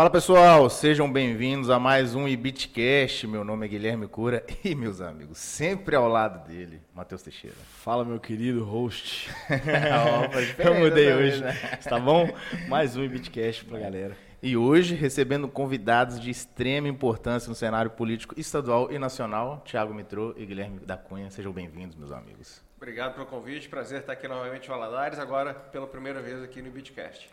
[0.00, 3.26] Fala pessoal, sejam bem-vindos a mais um Ibitcast.
[3.26, 7.54] Meu nome é Guilherme Cura e meus amigos, sempre ao lado dele, Matheus Teixeira.
[7.84, 9.28] Fala meu querido host.
[9.52, 11.52] oh, Eu mudei hoje, né?
[11.86, 12.34] tá bom?
[12.66, 14.16] Mais um Ibitcast pra galera.
[14.42, 20.32] E hoje recebendo convidados de extrema importância no cenário político estadual e nacional, Tiago Mitrô
[20.34, 21.30] e Guilherme da Cunha.
[21.30, 22.64] Sejam bem-vindos, meus amigos.
[22.78, 26.68] Obrigado pelo convite, prazer estar aqui novamente em Valadares, agora pela primeira vez aqui no
[26.68, 27.28] Ibitcast.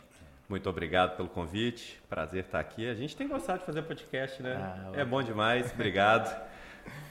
[0.48, 2.00] Muito obrigado pelo convite.
[2.08, 2.88] Prazer estar aqui.
[2.88, 4.56] A gente tem gostado de fazer podcast, né?
[4.56, 5.70] Ah, é bom demais.
[5.72, 6.48] Obrigado.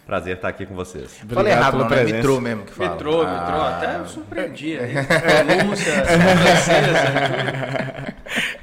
[0.08, 1.20] Prazer estar aqui com vocês.
[1.22, 2.92] Obrigado Falei errado, não, é metrô mesmo que fala.
[2.92, 3.40] Metrô, ah.
[3.40, 3.62] metrô.
[3.62, 4.78] Até me surpreendi.
[4.78, 6.98] Pronúncia, francesa,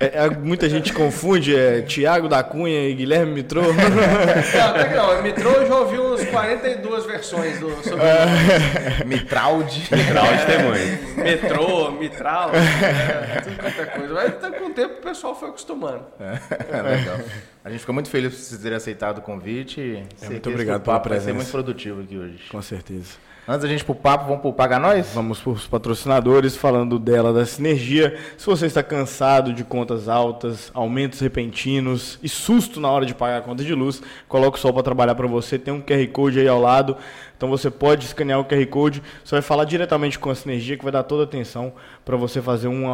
[0.01, 3.61] é, é, muita gente confunde é, Tiago da Cunha e Guilherme Mitrô.
[3.61, 5.23] Não, até que não.
[5.23, 9.05] Mitrô eu já ouvi uns 42 versões do sobre é.
[9.05, 9.87] Mitraldi.
[9.95, 11.21] Mitraldi tem muito.
[11.21, 14.15] Metrô, Mitral, é, tudo quanto é coisa.
[14.15, 16.07] Mas então, com o tempo o pessoal foi acostumando.
[16.18, 17.18] É, legal.
[17.65, 20.04] A gente ficou muito feliz por vocês terem aceitado o convite.
[20.20, 21.24] É, muito obrigado pela presença.
[21.24, 22.45] Vai ser muito produtivo aqui hoje.
[22.51, 23.15] Com certeza.
[23.46, 25.12] Antes da gente ir pro papo, vamos pro Paga Nós?
[25.14, 28.18] Vamos para os patrocinadores, falando dela, da Sinergia.
[28.38, 33.37] Se você está cansado de contas altas, aumentos repentinos e susto na hora de pagar
[33.37, 35.59] a conta de luz, coloca o Sol para trabalhar para você.
[35.59, 36.96] Tem um QR Code aí ao lado,
[37.37, 39.02] então você pode escanear o QR Code.
[39.22, 42.40] Você vai falar diretamente com a Sinergia, que vai dar toda a atenção para você
[42.40, 42.88] fazer um,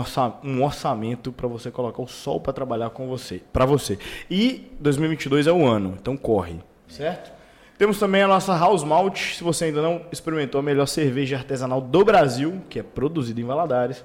[0.64, 4.00] orçamento para você colocar o Sol para trabalhar com você, para você.
[4.28, 6.56] E 2022 é o ano, então corre,
[6.88, 7.39] certo?
[7.80, 9.36] Temos também a nossa House Malt.
[9.36, 13.44] Se você ainda não experimentou a melhor cerveja artesanal do Brasil, que é produzida em
[13.44, 14.04] Valadares,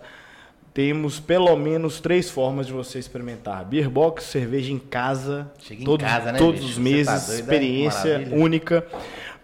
[0.73, 6.05] temos pelo menos três formas de você experimentar: beer box, cerveja em casa, Chega todos,
[6.05, 6.71] em casa, né, todos bicho?
[6.71, 8.87] os meses, tá doido, é experiência única.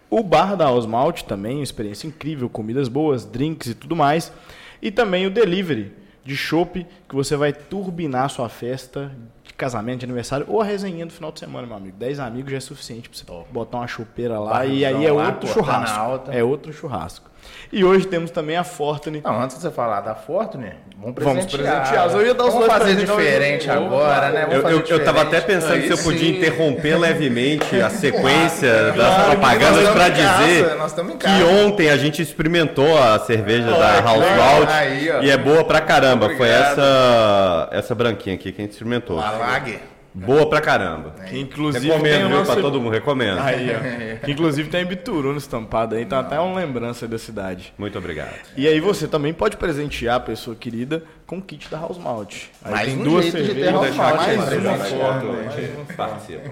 [0.08, 4.32] O bar da House Malt também, experiência incrível, comidas boas, drinks e tudo mais.
[4.80, 5.92] E também o delivery
[6.24, 9.12] de chopp, que você vai turbinar sua festa
[9.56, 11.96] casamento, de aniversário, ou a resenha do final de semana, meu amigo.
[11.96, 15.12] Dez amigos já é suficiente pra você botar uma chupeira lá Barrão e aí é
[15.12, 16.30] lá, outro churrasco.
[16.30, 17.31] É outro churrasco.
[17.72, 19.22] E hoje temos também a Fortune.
[19.24, 21.24] Não, antes de você falar da Fortune, vamos presentear.
[21.24, 22.10] Vamos presentear.
[22.12, 24.46] Eu ia dar os vamos fazer diferente agora, né?
[24.46, 26.36] Vamos eu, eu, eu tava até pensando Aí se eu podia sim.
[26.36, 30.76] interromper levemente a sequência claro, das propagandas para dizer
[31.18, 36.26] que ontem a gente experimentou a cerveja da House Malt e é boa pra caramba.
[36.26, 36.36] Obrigado.
[36.36, 39.18] Foi essa essa branquinha aqui que a gente experimentou.
[39.18, 39.91] A Lager.
[40.14, 41.14] Boa pra caramba.
[41.28, 42.52] Que inclusive recomendo, viu, nosso...
[42.52, 43.38] pra todo mundo, recomendo.
[43.38, 44.20] Aí, ó.
[44.24, 47.72] que inclusive tem Bituruna estampado aí, então até uma lembrança da cidade.
[47.78, 48.34] Muito obrigado.
[48.56, 52.44] E aí você também pode presentear a pessoa querida com o kit da House Malt.
[52.62, 53.80] Aí mais tem um duas cervejas.
[53.80, 55.84] Deixar mais uma foto, né?
[55.96, 56.50] participa.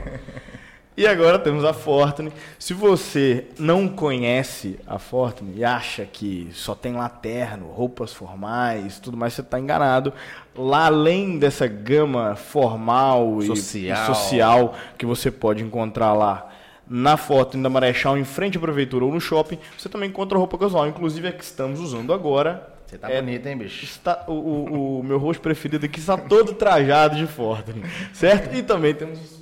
[0.97, 2.31] E agora temos a Fortune.
[2.59, 8.99] Se você não conhece a Fortune e acha que só tem lá terno, roupas formais,
[8.99, 10.13] tudo mais, você está enganado.
[10.61, 14.03] Lá além dessa gama formal social.
[14.03, 16.49] e social que você pode encontrar lá
[16.89, 20.59] na Fortune da Marechal, em frente à prefeitura ou no shopping, você também encontra roupa
[20.59, 22.69] casual, inclusive a que estamos usando agora.
[22.87, 23.85] Você tá é, bonito, hein, bicho?
[23.85, 28.55] Está, o, o, o meu rosto preferido aqui está todo trajado de Fortune, certo?
[28.57, 29.41] E também temos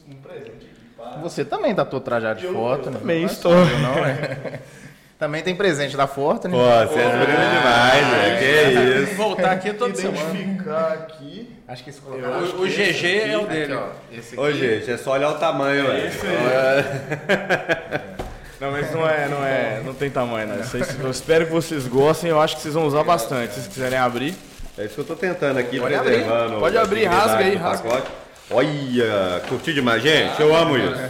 [1.23, 2.99] você também tá todo trajado de foto, né?
[2.99, 3.53] Também estou.
[3.53, 4.61] Não, é?
[5.19, 6.55] Também tem presente da Fortune.
[6.55, 8.39] Pô, você é brilho demais, né?
[8.39, 9.15] Que isso.
[9.17, 10.31] Voltar aqui toda semana.
[10.31, 11.51] Identificar aqui.
[11.67, 12.29] Acho que esse colocar.
[12.29, 13.73] O, o GG é o dele.
[13.75, 14.41] Aqui, ó, esse aqui.
[14.41, 16.09] Ô, gente, é só olhar o tamanho, velho.
[16.09, 18.19] Isso aí.
[18.61, 20.65] Não, mas não é, não é, não tem tamanho, né?
[21.01, 23.55] Eu espero que vocês gostem, eu acho que vocês vão usar bastante.
[23.55, 24.35] Se vocês quiserem abrir.
[24.77, 26.43] É isso que eu tô tentando aqui, Pode preservando.
[26.43, 26.59] Abrir.
[26.59, 27.89] Pode abrir, rasga aí, rasga.
[27.89, 28.11] Pacote.
[28.51, 30.41] Olha, curti demais, gente.
[30.41, 31.01] Eu amo isso.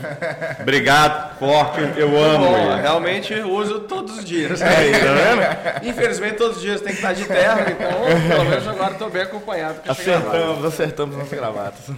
[0.61, 1.81] Obrigado, forte.
[1.97, 2.83] Eu amo Bom, isso.
[2.83, 4.61] Realmente uso todos os dias.
[4.61, 5.89] É, tá vendo?
[5.89, 9.23] Infelizmente, todos os dias tem que estar de terra, então pelo menos agora estou bem
[9.23, 9.81] acompanhado.
[9.89, 11.87] Acertamos, acertamos nas gravatas.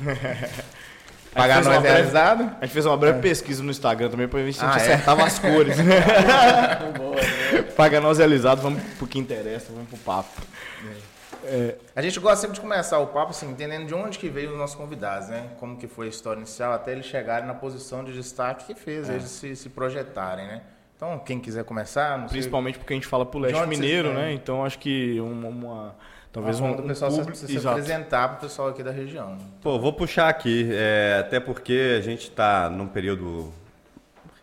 [1.33, 2.51] Pagar nós realizado?
[2.61, 3.23] A gente fez uma breve é.
[3.23, 4.95] pesquisa no Instagram também para ver se a gente ah, é?
[4.95, 5.25] acertava é?
[5.25, 5.77] as cores.
[7.77, 10.43] Pagar nós realizado, vamos pro que interessa, vamos pro papo.
[10.85, 11.10] É.
[11.45, 11.77] É...
[11.95, 14.59] A gente gosta sempre de começar o papo assim, entendendo de onde que veio os
[14.59, 15.51] nossos convidados, né?
[15.59, 19.09] Como que foi a história inicial até eles chegarem na posição de destaque que fez
[19.09, 19.15] é.
[19.15, 20.63] eles se, se, projetarem, né?
[20.97, 22.27] Então, quem quiser começar...
[22.29, 24.33] Principalmente porque a gente fala pro leste mineiro, né?
[24.33, 25.49] Então, acho que uma...
[25.49, 25.95] uma
[26.31, 29.31] talvez um, do pessoal um se, se apresentar para o pessoal aqui da região.
[29.31, 29.39] Né?
[29.63, 33.51] Pô, vou puxar aqui, é, até porque a gente está num período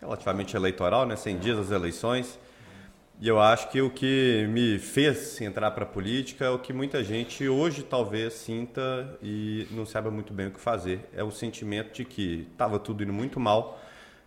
[0.01, 1.15] relativamente eleitoral, né?
[1.15, 2.39] 100 dias das eleições.
[3.19, 6.71] E eu acho que o que me fez entrar para a política é o que
[6.71, 11.09] muita gente hoje talvez sinta e não saiba muito bem o que fazer.
[11.15, 13.81] É o sentimento de que estava tudo indo muito mal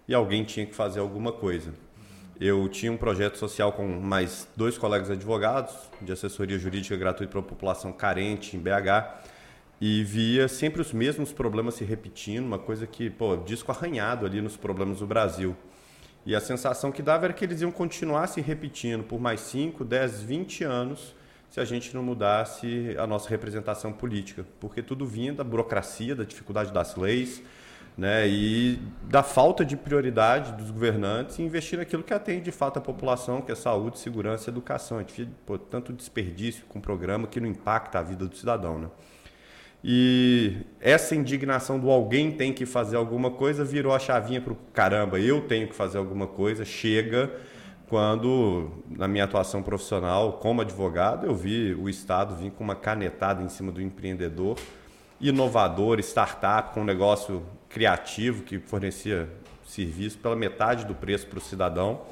[0.09, 1.73] e alguém tinha que fazer alguma coisa.
[2.41, 5.73] Eu tinha um projeto social com mais dois colegas advogados
[6.03, 9.29] de assessoria jurídica gratuita para a população carente em BH
[9.81, 14.41] e via sempre os mesmos problemas se repetindo, uma coisa que, pô, disco arranhado ali
[14.41, 15.57] nos problemas do Brasil.
[16.25, 19.85] E a sensação que dava era que eles iam continuar se repetindo por mais 5,
[19.85, 21.15] 10, 20 anos
[21.51, 26.23] se a gente não mudasse a nossa representação política, porque tudo vinha da burocracia, da
[26.23, 27.43] dificuldade das leis,
[27.99, 32.79] né, e da falta de prioridade dos governantes em investir naquilo que atende de fato
[32.79, 34.99] a população, que é saúde, segurança e educação.
[34.99, 38.79] A gente pô, tanto desperdício com um programa que não impacta a vida do cidadão.
[38.79, 38.89] Né?
[39.83, 44.57] E essa indignação do alguém tem que fazer alguma coisa virou a chavinha para o
[44.75, 47.31] caramba, eu tenho que fazer alguma coisa, chega
[47.89, 53.43] quando, na minha atuação profissional como advogado, eu vi o Estado vir com uma canetada
[53.43, 54.57] em cima do empreendedor,
[55.21, 59.29] inovador, startup, com um negócio criativo que fornecia
[59.67, 62.03] serviço pela metade do preço para o cidadão.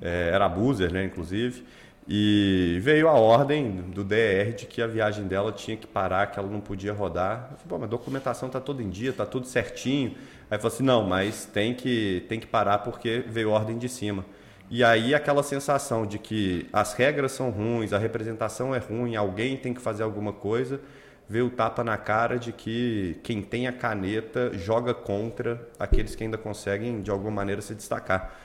[0.00, 1.64] É, era abuser, né, inclusive.
[2.08, 6.38] E veio a ordem do DR de que a viagem dela tinha que parar, que
[6.38, 7.48] ela não podia rodar.
[7.50, 10.14] Eu falei, Pô, mas a documentação está todo em dia, está tudo certinho.
[10.48, 14.24] Aí falou assim, não, mas tem que, tem que parar porque veio ordem de cima.
[14.70, 19.56] E aí aquela sensação de que as regras são ruins, a representação é ruim, alguém
[19.56, 20.80] tem que fazer alguma coisa,
[21.28, 26.22] veio o tapa na cara de que quem tem a caneta joga contra aqueles que
[26.22, 28.36] ainda conseguem de alguma maneira se destacar.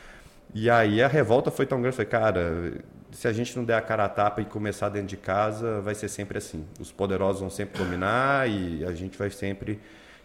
[0.54, 2.74] E aí a revolta foi tão grande, eu falei, cara,
[3.12, 5.94] se a gente não der a cara a tapa e começar dentro de casa, vai
[5.96, 6.66] ser sempre assim.
[6.80, 9.80] Os poderosos vão sempre dominar e a gente vai sempre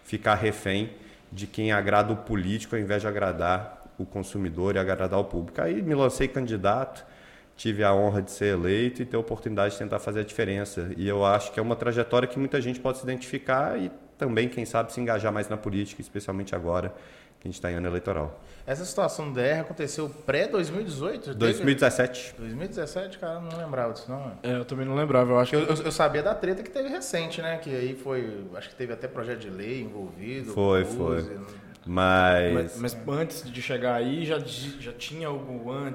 [0.05, 0.91] ficar refém
[1.33, 5.61] de quem agrada o político ao invés de agradar o consumidor e agradar o público.
[5.61, 7.05] Aí me lancei candidato,
[7.57, 10.91] tive a honra de ser eleito e ter a oportunidade de tentar fazer a diferença.
[10.97, 14.49] E eu acho que é uma trajetória que muita gente pode se identificar e também,
[14.49, 16.95] quem sabe, se engajar mais na política, especialmente agora
[17.41, 18.41] que a gente está em ano eleitoral.
[18.67, 21.35] Essa situação do DR aconteceu pré-2018?
[21.35, 22.35] 2017.
[22.37, 24.33] 2017, cara, não lembrava disso, não.
[24.43, 25.33] É, eu também não lembrava.
[25.33, 27.59] Eu acho que eu, eu, eu, sabia da treta que teve recente, né?
[27.59, 28.45] Que aí foi.
[28.57, 30.53] Acho que teve até projeto de lei envolvido.
[30.53, 31.39] Foi, foi.
[31.87, 32.77] Mas...
[32.77, 32.95] mas...
[32.95, 33.19] mas.
[33.19, 35.95] antes de chegar aí, já, já tinha algo an...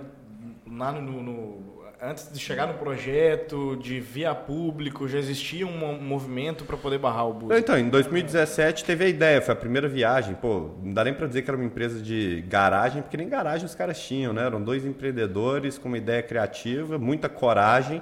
[0.66, 1.71] lá no, no
[2.02, 7.28] antes de chegar no projeto, de via público, já existia um movimento para poder barrar
[7.28, 7.56] o bus?
[7.56, 10.34] Então, em 2017 teve a ideia, foi a primeira viagem.
[10.34, 13.66] Pô, não dá nem para dizer que era uma empresa de garagem, porque nem garagem
[13.66, 14.46] os caras tinham, né?
[14.46, 18.02] Eram dois empreendedores com uma ideia criativa, muita coragem,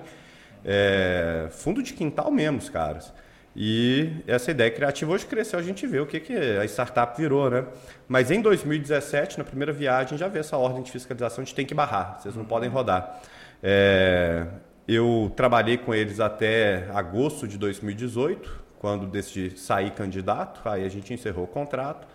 [0.64, 3.14] é, fundo de quintal mesmo, os caras.
[3.54, 7.50] E essa ideia criativa hoje cresceu, a gente vê o que, que a startup virou,
[7.50, 7.66] né?
[8.08, 11.74] Mas em 2017, na primeira viagem, já veio essa ordem de fiscalização de tem que
[11.74, 13.20] barrar, vocês não podem rodar.
[13.62, 14.48] É,
[14.88, 21.14] eu trabalhei com eles até agosto de 2018, quando decidi sair candidato, aí a gente
[21.14, 22.08] encerrou o contrato.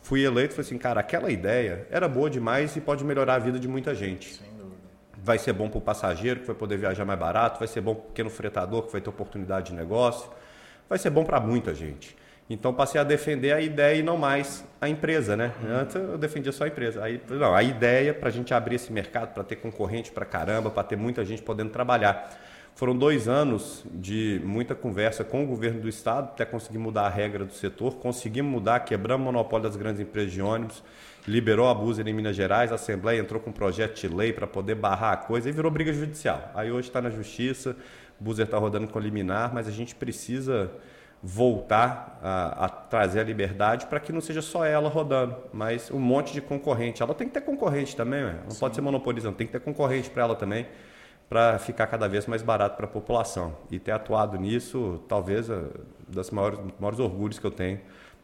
[0.00, 3.38] Fui eleito e falei assim, cara, aquela ideia era boa demais e pode melhorar a
[3.38, 4.34] vida de muita gente.
[4.34, 4.76] Sem dúvida.
[5.16, 7.94] Vai ser bom para o passageiro, que vai poder viajar mais barato, vai ser bom
[7.94, 10.30] para o pequeno fretador, que vai ter oportunidade de negócio,
[10.88, 12.16] vai ser bom para muita gente.
[12.52, 15.52] Então passei a defender a ideia e não mais a empresa, né?
[15.66, 17.02] Antes eu defendia só a empresa.
[17.02, 20.70] Aí, não, a ideia para a gente abrir esse mercado, para ter concorrente para caramba,
[20.70, 22.30] para ter muita gente podendo trabalhar.
[22.74, 27.08] Foram dois anos de muita conversa com o governo do estado até conseguir mudar a
[27.08, 27.94] regra do setor.
[27.96, 30.82] Conseguimos mudar, quebramos o monopólio das grandes empresas de ônibus,
[31.26, 34.46] liberou a Buser em Minas Gerais, a Assembleia entrou com um projeto de lei para
[34.46, 36.50] poder barrar a coisa e virou briga judicial.
[36.54, 37.74] Aí hoje está na justiça,
[38.20, 40.70] o Buser está rodando com liminar, mas a gente precisa
[41.22, 46.00] voltar a, a, trazer a liberdade para que não seja só ela rodando, mas um
[46.00, 47.02] monte de concorrente.
[47.02, 48.58] Ela tem que ter concorrente também, não Sim.
[48.58, 50.66] pode ser monopolizando, tem que ter concorrente para ela também,
[51.28, 53.56] para ficar cada vez mais barato para a população.
[53.70, 55.62] E ter atuado nisso, talvez, é
[56.08, 57.80] das maiores, maiores orgulhos que eu tenho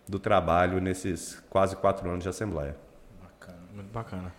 [0.08, 2.76] do trabalho nesses quase quatro anos de Assembleia.
[3.22, 4.32] Bacana, muito bacana.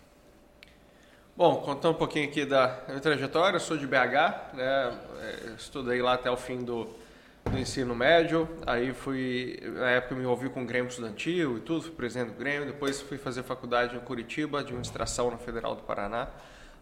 [1.36, 5.00] Bom, contando um pouquinho aqui da minha trajetória, eu sou de BH, né?
[5.22, 6.89] É, estudei lá até o fim do
[7.50, 11.82] do ensino médio, aí fui, na época me envolvi com o Grêmio Estudantil e tudo,
[11.82, 16.27] fui presidente do Grêmio, depois fui fazer faculdade em Curitiba, administração na Federal do Paraná.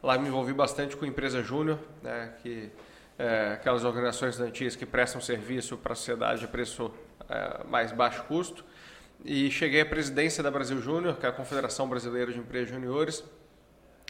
[0.03, 2.69] Lá me envolvi bastante com empresa júnior, né, que
[3.17, 6.91] é, aquelas organizações estudantis que prestam serviço para a sociedade a preço
[7.29, 8.63] é, mais baixo custo.
[9.25, 13.23] E cheguei à presidência da Brasil Júnior, que é a Confederação Brasileira de Empresas Juniores,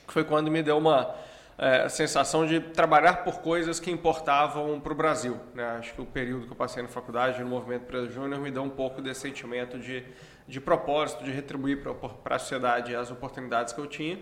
[0.06, 1.16] que foi quando me deu uma
[1.58, 5.40] é, a sensação de trabalhar por coisas que importavam para o Brasil.
[5.56, 5.64] Né?
[5.80, 8.64] Acho que o período que eu passei na faculdade, no Movimento Empresa Júnior, me deu
[8.64, 10.06] um pouco desse sentimento de,
[10.48, 14.20] de propósito, de retribuir para a sociedade as oportunidades que eu tinha.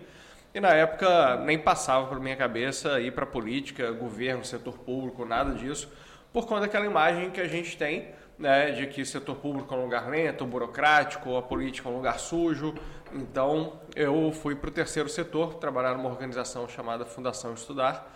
[0.54, 5.52] E na época nem passava pela minha cabeça ir para política, governo, setor público, nada
[5.52, 5.92] disso,
[6.32, 9.82] por conta daquela imagem que a gente tem né, de que setor público é um
[9.82, 12.74] lugar lento, burocrático, a política é um lugar sujo.
[13.12, 18.12] Então, eu fui para o terceiro setor, trabalhar numa organização chamada Fundação Estudar,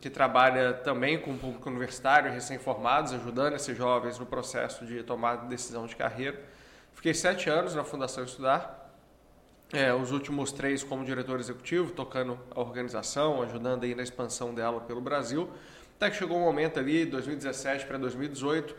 [0.00, 5.42] que trabalha também com o público universitário, recém-formados, ajudando esses jovens no processo de tomada
[5.42, 6.40] de decisão de carreira.
[6.94, 8.90] Fiquei sete anos na Fundação Estudar,
[9.72, 14.80] é, os últimos três como diretor executivo, tocando a organização, ajudando aí na expansão dela
[14.80, 15.50] pelo Brasil.
[15.96, 18.74] Até que chegou um momento ali, 2017 para 2018,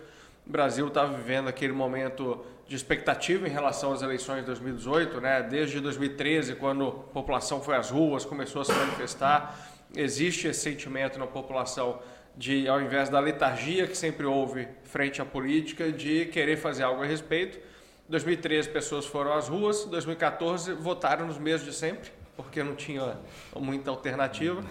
[0.46, 5.44] o Brasil estava vivendo aquele momento de expectativa em relação às eleições de 2018, né?
[5.44, 9.60] Desde 2013, quando a população foi às ruas, começou a se manifestar,
[9.94, 12.00] existe esse sentimento na população
[12.34, 17.04] de, ao invés da letargia que sempre houve frente à política, de querer fazer algo
[17.04, 17.60] a respeito.
[18.08, 23.18] 2013 pessoas foram às ruas, 2014 votaram nos mesmos de sempre, porque não tinha
[23.54, 24.64] muita alternativa.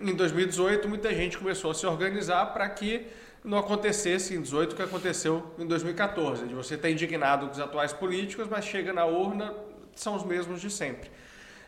[0.00, 3.06] Em 2018 muita gente começou a se organizar para que
[3.44, 7.60] não acontecesse em 18 o que aconteceu em 2014, de você estar indignado com os
[7.60, 9.54] atuais políticos, mas chega na urna,
[9.94, 11.10] são os mesmos de sempre.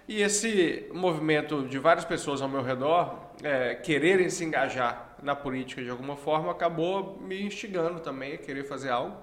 [0.09, 5.83] E esse movimento de várias pessoas ao meu redor é, quererem se engajar na política
[5.83, 9.16] de alguma forma acabou me instigando também a querer fazer algo.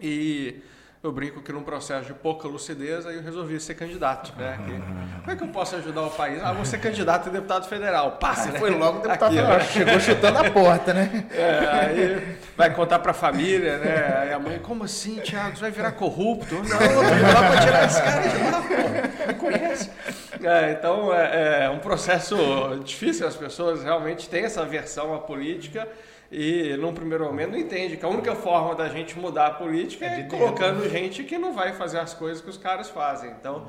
[0.00, 0.60] E
[1.00, 4.58] eu brinco que num processo de pouca lucidez, aí eu resolvi ser candidato, né?
[4.64, 4.72] Que,
[5.20, 6.42] como é que eu posso ajudar o país?
[6.42, 8.12] Ah, vou ser candidato a deputado federal.
[8.12, 8.58] Passe, né?
[8.58, 9.64] Foi logo deputado Aqui, federal, né?
[9.64, 11.26] chegou chutando a porta, né?
[11.30, 14.18] É, aí vai contar pra família, né?
[14.22, 15.56] Aí a mãe, como assim, Thiago?
[15.56, 16.56] Você vai virar corrupto?
[16.56, 19.28] Não, eu vou tirar esse cara de lá, pô.
[19.28, 19.90] Me conhece.
[20.42, 22.36] É, então, é, é um processo
[22.84, 23.26] difícil.
[23.26, 25.86] As pessoas realmente têm essa aversão à política
[26.30, 30.04] e, num primeiro momento, não entende que a única forma da gente mudar a política
[30.04, 33.30] é, colocando gente que não vai fazer as coisas que os caras fazem.
[33.30, 33.66] Então,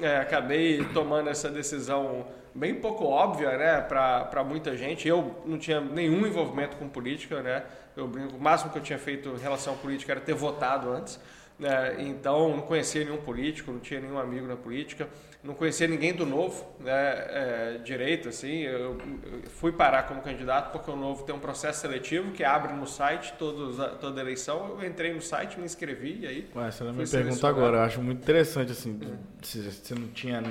[0.00, 5.08] é, acabei tomando essa decisão bem pouco óbvia, né, para muita gente.
[5.08, 7.64] Eu não tinha nenhum envolvimento com política, né?
[7.96, 10.90] Eu brinco, o máximo que eu tinha feito em relação à política era ter votado
[10.90, 11.18] antes.
[11.58, 11.96] Né?
[12.00, 15.08] Então, não conhecia nenhum político, não tinha nenhum amigo na política,
[15.44, 16.92] não conhecia ninguém do Novo, né?
[16.94, 18.62] É, direito, assim.
[18.62, 22.72] Eu, eu fui parar como candidato porque o Novo tem um processo seletivo que abre
[22.72, 24.76] no site todos, toda eleição.
[24.80, 26.48] Eu entrei no site, me inscrevi e aí.
[26.56, 28.98] Ué, você não me pergunta agora, eu acho muito interessante assim,
[29.42, 30.42] você não tinha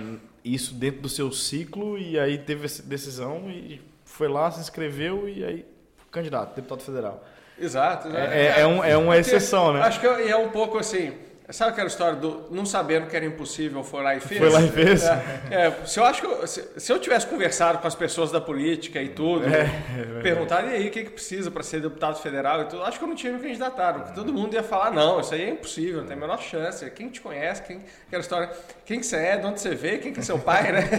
[0.46, 5.28] isso dentro do seu ciclo e aí teve essa decisão e foi lá, se inscreveu
[5.28, 5.66] e aí
[6.12, 7.26] candidato, deputado federal.
[7.58, 8.08] Exato.
[8.10, 9.82] É, é, é um- é uma exceção, né?
[9.82, 11.14] Acho que é um pouco assim.
[11.50, 14.40] Sabe aquela história do não sabendo que era impossível, foi lá e fez?
[14.40, 15.04] Foi lá e fez.
[15.04, 15.22] É,
[15.52, 18.40] é, se eu acho que eu- se, se eu tivesse conversado com as pessoas da
[18.40, 22.62] política e tudo, É, perguntado e aí o que, que precisa para ser deputado federal
[22.62, 24.00] e tudo, acho que eu não tinha me candidatado.
[24.00, 26.90] Porque todo mundo ia falar, não, isso aí é impossível, não tem a menor chance.
[26.92, 28.50] Quem te conhece, quem, aquela história,
[28.86, 30.90] quem que você é, de onde você veio, quem que é seu pai, né?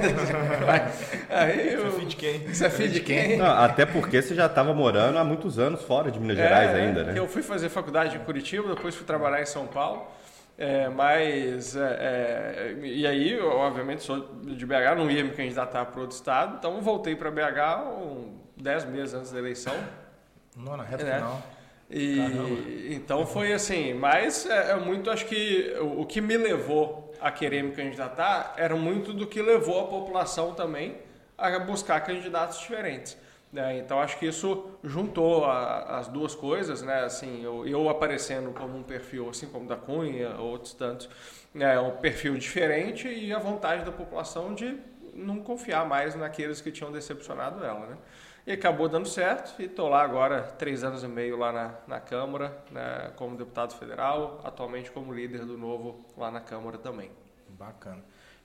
[1.31, 2.41] aí eu, filho de quem?
[2.53, 3.39] Você é filho de quem?
[3.39, 6.75] Não, até porque você já estava morando há muitos anos fora de Minas Gerais É,
[6.75, 7.13] ainda, é, né?
[7.17, 10.07] Eu fui fazer faculdade em Curitiba, depois fui trabalhar em São Paulo.
[10.57, 15.85] É, mas, é, é, e aí, eu, obviamente, sou de BH, não ia me candidatar
[15.87, 19.75] para outro estado, então voltei para BH um, 10 meses antes da eleição.
[20.57, 21.15] Não, na reta É.
[21.17, 21.43] final.
[21.91, 27.13] E então foi assim, mas é, é muito, acho que o, o que me levou
[27.21, 30.97] a querer me candidatar era muito do que levou a população também
[31.37, 33.17] a buscar candidatos diferentes.
[33.55, 33.79] Né?
[33.79, 37.05] Então acho que isso juntou a- as duas coisas, né?
[37.05, 41.09] Assim, eu, eu aparecendo como um perfil, assim como da Cunha, outros tantos,
[41.55, 41.79] né?
[41.81, 44.79] um perfil diferente e a vontade da população de
[45.15, 47.97] não confiar mais naqueles que tinham decepcionado ela, né?
[48.47, 52.01] E acabou dando certo e estou lá agora três anos e meio lá na, na
[52.01, 57.11] Câmara, né, como deputado federal, atualmente como líder do Novo lá na Câmara também.
[57.49, 58.03] Bacana.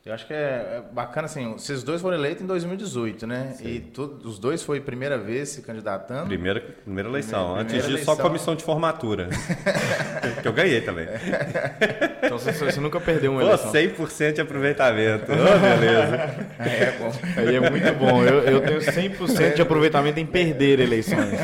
[0.10, 3.56] Eu acho que é é bacana, assim, vocês dois foram eleitos em 2018, né?
[3.62, 6.26] E tu- os dois foi primeira vez se candidatando.
[6.26, 7.54] Primeira, primeira eleição.
[7.54, 8.16] Primeira Antes disso, eleição.
[8.16, 9.28] só comissão de formatura.
[10.42, 11.08] que eu ganhei também.
[12.22, 13.72] Então você, você nunca perdeu uma Pô, eleição.
[13.72, 15.32] 100% de aproveitamento.
[15.32, 16.50] Ô, beleza.
[16.60, 17.12] É, bom.
[17.38, 18.24] Aí é muito bom.
[18.24, 21.40] Eu, eu tenho 100% de aproveitamento em perder eleições.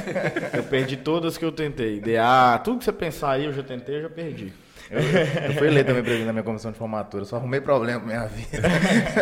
[0.53, 1.99] Eu perdi todas que eu tentei.
[1.99, 4.53] DA, tudo que você pensar aí, eu já tentei, eu já perdi.
[4.89, 8.05] Eu, eu fui eleito também presidente da minha comissão de formatura, só arrumei problema na
[8.05, 8.67] minha vida.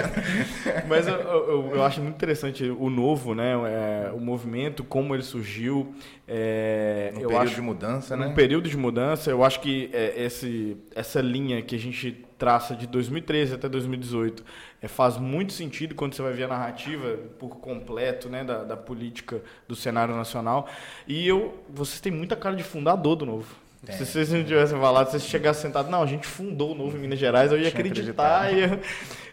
[0.88, 3.53] Mas eu, eu, eu acho muito interessante o novo, né?
[3.53, 5.96] É, o movimento, como ele surgiu.
[6.27, 8.34] É, eu período acho, de mudança, né?
[8.34, 12.88] período de mudança, eu acho que é, esse, essa linha que a gente traça de
[12.88, 14.43] 2013 até 2018
[14.82, 18.75] é, faz muito sentido quando você vai ver a narrativa por completo né, da, da
[18.75, 20.67] política do cenário nacional.
[21.08, 23.62] E eu, vocês têm muita cara de fundador do novo.
[23.85, 23.97] Tem.
[23.97, 26.95] Se vocês não tivessem falado, se vocês chegassem sentado, não, a gente fundou o Novo
[26.97, 28.79] em Minas Gerais, eu ia acreditar acreditado.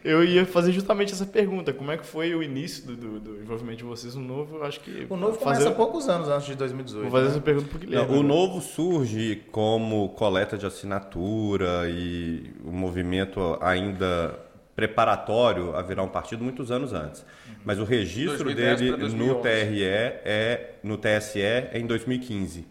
[0.03, 1.73] e eu, eu ia fazer justamente essa pergunta.
[1.73, 4.57] Como é que foi o início do, do- do envolvimento de vocês no Novo?
[4.57, 5.07] Eu acho que...
[5.09, 7.03] O novo vou começa fazer, há poucos anos antes de 2018.
[7.03, 7.31] Vou fazer né?
[7.31, 8.09] essa pergunta pro Guilherme.
[8.09, 14.37] Não, o novo surge como coleta de assinatura e o movimento ainda
[14.75, 17.25] preparatório a virar um partido muitos anos antes.
[17.65, 19.43] Mas o registro 2010 dele no 2011.
[19.43, 22.67] TRE é no TSE é em 2015.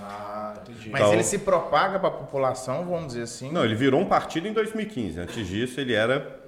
[0.00, 0.90] Ah, entendi.
[0.90, 3.52] Mas Então- ele se propaga para a população, vamos dizer assim.
[3.52, 5.20] Não, ele virou um partido em 2015.
[5.20, 6.38] Antes disso, ele era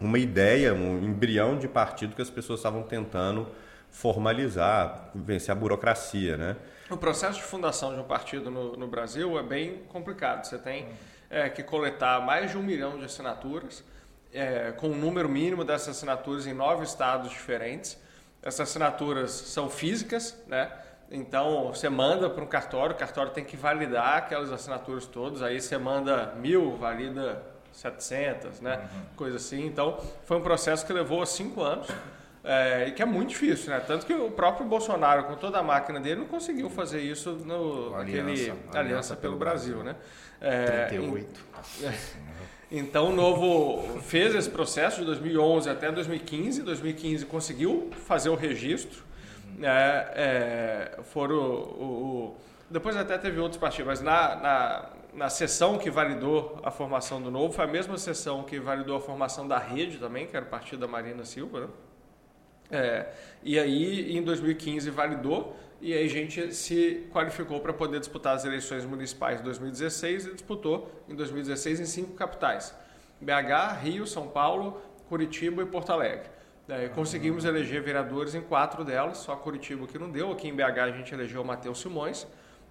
[0.00, 3.46] uma ideia, um embrião de partido que as pessoas estavam tentando
[3.90, 6.56] formalizar, vencer a burocracia, né?
[6.90, 10.44] O processo de fundação de um partido no, no Brasil é bem complicado.
[10.44, 10.88] Você tem
[11.30, 13.82] é, que coletar mais de um milhão de assinaturas,
[14.32, 17.98] é, com um número mínimo dessas assinaturas em nove estados diferentes.
[18.42, 20.70] Essas assinaturas são físicas, né?
[21.10, 25.42] Então você manda para um cartório, o cartório tem que validar aquelas assinaturas todas.
[25.42, 27.42] Aí você manda mil, valida
[27.72, 28.88] 700, né?
[29.16, 29.66] Coisa assim.
[29.66, 31.88] Então foi um processo que levou cinco anos.
[32.44, 33.78] É, e que é muito difícil, né?
[33.86, 37.94] Tanto que o próprio Bolsonaro, com toda a máquina dele, não conseguiu fazer isso no
[37.94, 39.92] Aliança- Aliança, Aliança pelo pelo Brasil, Brasil.
[39.92, 39.96] né?
[40.40, 41.40] É, 38.
[42.68, 46.62] então o Novo fez esse processo de 2011 até 2015.
[46.62, 49.04] 2015 conseguiu fazer o registro.
[49.58, 50.06] Né?
[50.14, 52.36] É, foram o, o-
[52.70, 57.30] depois até teve outros partidos, mas na, na, na sessão que validou a formação do
[57.30, 60.48] Novo foi a mesma sessão que validou a formação da Rede também, que era o
[60.48, 61.60] partido da Marina Silva.
[61.60, 61.68] Né?
[62.70, 63.06] É,
[63.42, 68.44] e aí, em 2015, validou, e aí a gente se qualificou para poder disputar as
[68.44, 72.74] eleições municipais de 2016 e disputou em 2016 em cinco capitais:
[73.20, 76.30] BH, Rio, São Paulo, Curitiba e Porto Alegre.
[76.68, 80.30] É, conseguimos eleger vereadores em quatro delas, só Curitiba que não deu.
[80.30, 82.26] Aqui em BH a gente elegeu o Matheus Simões.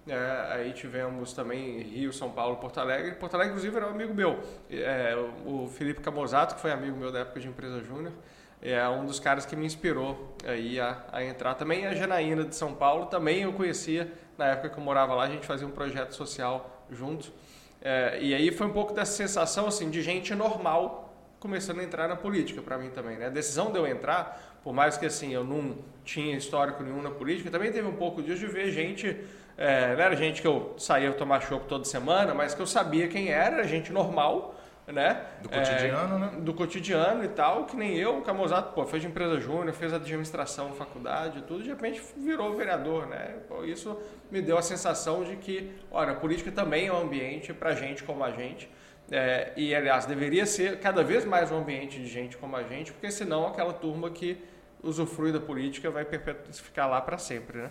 [0.06, 3.12] É, aí tivemos também Rio, São Paulo, Porto Alegre.
[3.12, 4.40] Porto Alegre, inclusive, era um amigo meu.
[4.70, 5.14] É,
[5.46, 8.12] o Felipe Camozato, que foi amigo meu da época de empresa júnior,
[8.60, 11.54] é um dos caras que me inspirou aí a, a entrar.
[11.54, 15.24] Também a Janaína de São Paulo, também eu conhecia na época que eu morava lá,
[15.24, 17.32] a gente fazia um projeto social juntos.
[17.80, 21.11] É, e aí foi um pouco dessa sensação assim de gente normal
[21.42, 23.18] começando a entrar na política para mim também.
[23.18, 23.26] Né?
[23.26, 27.10] A decisão de eu entrar, por mais que assim eu não tinha histórico nenhum na
[27.10, 29.16] política, também teve um pouco disso de ver gente,
[29.58, 33.08] é, não era gente que eu saía tomar chopp toda semana, mas que eu sabia
[33.08, 34.54] quem era, era gente normal,
[34.86, 35.24] né?
[35.42, 36.30] Do cotidiano, É, né?
[36.40, 39.92] Do cotidiano e tal, que nem eu, o Camozato, pô, fez de empresa júnior, fez
[39.92, 43.34] administração faculdade e tudo, de repente virou vereador, né?
[43.64, 43.98] Isso
[44.30, 48.04] me deu a sensação de que, olha, a política também é um ambiente para gente
[48.04, 48.70] como a gente.
[49.14, 52.92] É, e, aliás, deveria ser cada vez mais um ambiente de gente como a gente,
[52.92, 54.42] porque senão aquela turma que
[54.82, 56.06] usufrui da política vai
[56.50, 57.70] ficar lá para sempre, né?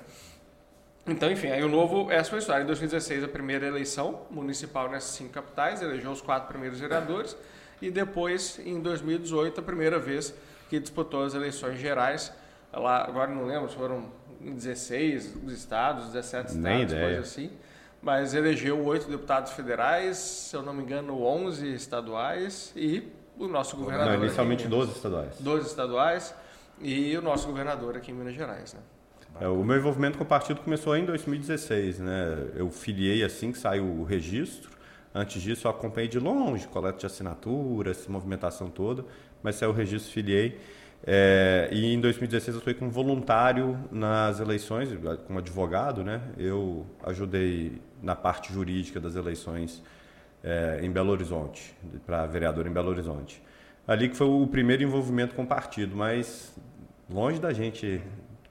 [1.08, 2.62] Então, enfim, aí o novo, essa foi a história.
[2.62, 7.36] Em 2016, a primeira eleição municipal nessas cinco capitais, elegeu os quatro primeiros vereadores,
[7.82, 10.36] e depois, em 2018, a primeira vez
[10.70, 12.32] que disputou as eleições gerais.
[12.72, 17.52] Lá, agora não lembro se foram 16 estados, 17 Nem estados, coisa assim.
[18.02, 23.78] Mas elegeu oito deputados federais, se eu não me engano, 11 estaduais e o nosso
[23.78, 24.18] governador.
[24.18, 24.80] Não, inicialmente Minas.
[24.80, 25.36] 12 estaduais.
[25.40, 26.36] 12 estaduais
[26.82, 28.80] e o nosso governador aqui em Minas Gerais, né?
[29.40, 32.48] É, o meu envolvimento com o partido começou em 2016, né?
[32.56, 34.72] Eu filiei assim que saiu o registro.
[35.14, 39.06] Antes disso, eu acompanhei de longe, coleta de assinaturas, movimentação toda,
[39.44, 40.60] mas saiu o registro, filiei.
[41.04, 44.90] É, e em 2016 eu fui como voluntário nas eleições,
[45.26, 46.22] como advogado, né?
[46.38, 49.82] Eu ajudei na parte jurídica das eleições
[50.44, 53.42] é, em Belo Horizonte, para vereador em Belo Horizonte.
[53.88, 56.56] Ali que foi o primeiro envolvimento com o partido, mas
[57.10, 58.02] longe da gente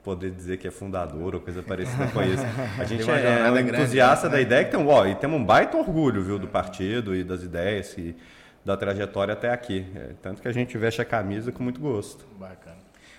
[0.03, 2.43] poder dizer que é fundador ou coisa parecida com isso.
[2.79, 4.35] A gente é, jornada um grande, entusiasta né?
[4.37, 7.23] da ideia que tem, um- ó, e temos um baita orgulho, viu, do partido e
[7.23, 8.17] das ideias e
[8.65, 9.87] da trajetória até aqui.
[9.95, 12.25] É, tanto que a gente veste a camisa com muito gosto.
[12.39, 12.77] Bacana.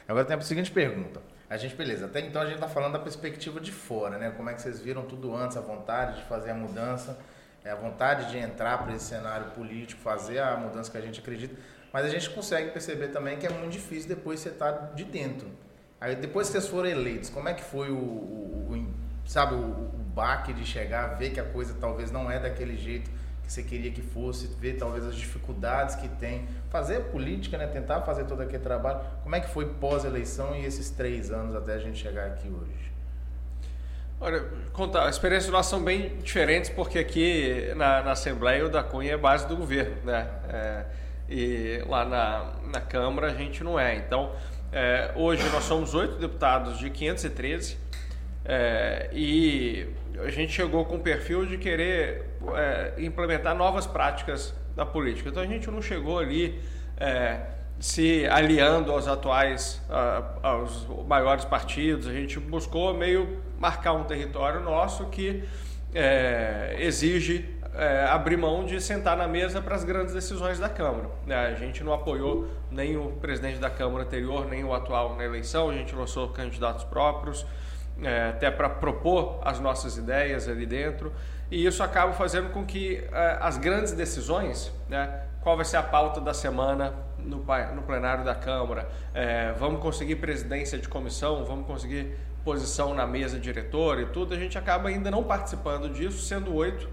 [0.08, 1.22] Agora tem a seguinte pergunta.
[1.52, 4.32] A gente, beleza, até então a gente está falando da perspectiva de fora, né?
[4.38, 7.18] Como é que vocês viram tudo antes, a vontade de fazer a mudança,
[7.66, 11.20] é, a vontade de entrar para esse cenário político, fazer a mudança que a gente
[11.20, 11.54] acredita.
[11.92, 15.50] Mas a gente consegue perceber também que é muito difícil depois você estar de dentro.
[16.00, 19.58] Aí depois que vocês foram eleitos, como é que foi o, o- o- sabe, o,
[19.58, 23.12] o baque de chegar, ver que a coisa talvez não é daquele jeito
[23.44, 28.02] que você queria que fosse, ver talvez as dificuldades que tem, fazer política, né, tentar
[28.02, 29.02] fazer todo aquele trabalho.
[29.24, 32.92] Como é que foi pós-eleição e esses três anos até a gente chegar aqui hoje?
[34.20, 38.84] Olha, contar, as experiências nossas são bem diferentes porque aqui na, na Assembleia o da
[38.84, 40.30] Cunha é base do governo, né?
[40.48, 40.86] É,
[41.28, 43.96] e lá na, na Câmara a gente não é.
[43.96, 44.32] Então,
[44.72, 47.78] é, hoje nós somos oito deputados de 513
[48.46, 49.88] é, e
[50.20, 52.26] a gente chegou com o perfil de querer
[52.56, 55.30] é, implementar novas práticas da política.
[55.30, 56.62] Então a gente não chegou ali
[56.98, 57.40] é,
[57.80, 62.08] se aliando aos atuais, a- aos maiores partidos.
[62.08, 65.44] A gente buscou meio marcar um território nosso que
[65.94, 71.10] é, exige é, abrir mão de sentar na mesa para as grandes decisões da Câmara.
[71.26, 71.36] Né?
[71.36, 75.70] A gente não apoiou nem o presidente da Câmara anterior, nem o atual na eleição,
[75.70, 77.46] a gente lançou candidatos próprios,
[78.02, 81.14] é, até para propor as nossas ideias ali dentro,
[81.52, 85.84] e isso acaba fazendo com que é, as grandes decisões, né, qual vai ser a
[85.84, 87.44] pauta da semana no,
[87.76, 93.38] no plenário da Câmara, é, vamos conseguir presidência de comissão, vamos conseguir posição na mesa
[93.38, 96.90] diretora e tudo, a gente acaba ainda não participando disso, sendo oito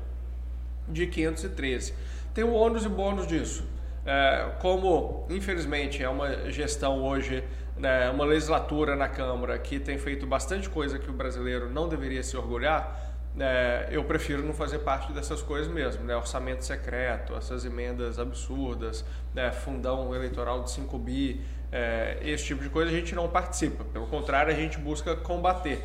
[0.88, 1.94] de 513.
[2.34, 3.64] Tem o ônus e bônus disso.
[4.04, 7.44] É, como, infelizmente, é uma gestão hoje,
[7.76, 12.22] né, uma legislatura na Câmara que tem feito bastante coisa que o brasileiro não deveria
[12.22, 13.07] se orgulhar,
[13.38, 16.16] é, eu prefiro não fazer parte dessas coisas mesmo, né?
[16.16, 19.50] orçamento secreto, essas emendas absurdas, né?
[19.52, 24.06] fundão eleitoral de 5 bi, é, esse tipo de coisa a gente não participa, pelo
[24.06, 25.84] contrário, a gente busca combater.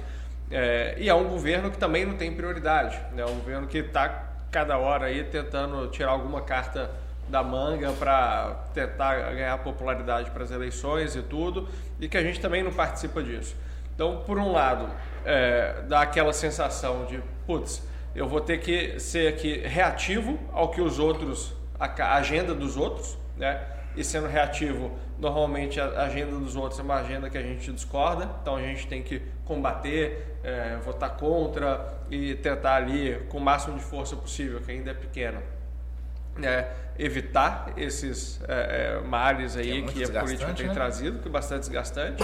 [0.49, 3.23] É, e é um governo que também não tem prioridade, né?
[3.23, 6.91] é um governo que está cada hora aí tentando tirar alguma carta
[7.27, 11.67] da manga para tentar ganhar popularidade para as eleições e tudo,
[11.99, 13.55] e que a gente também não participa disso.
[13.93, 14.89] Então, por um lado,
[15.25, 17.83] é, dá aquela sensação de, putz,
[18.15, 23.17] eu vou ter que ser aqui reativo ao que os outros, a agenda dos outros,
[23.37, 23.61] né?
[23.95, 28.27] E sendo reativo, normalmente a agenda dos outros é uma agenda que a gente discorda,
[28.41, 33.77] então a gente tem que combater, é, votar contra e tentar ali, com o máximo
[33.77, 35.43] de força possível, que ainda é pequena,
[36.41, 40.73] é, evitar esses é, é males aí que, que a política tem né?
[40.73, 42.23] trazido, que é bastante desgastante.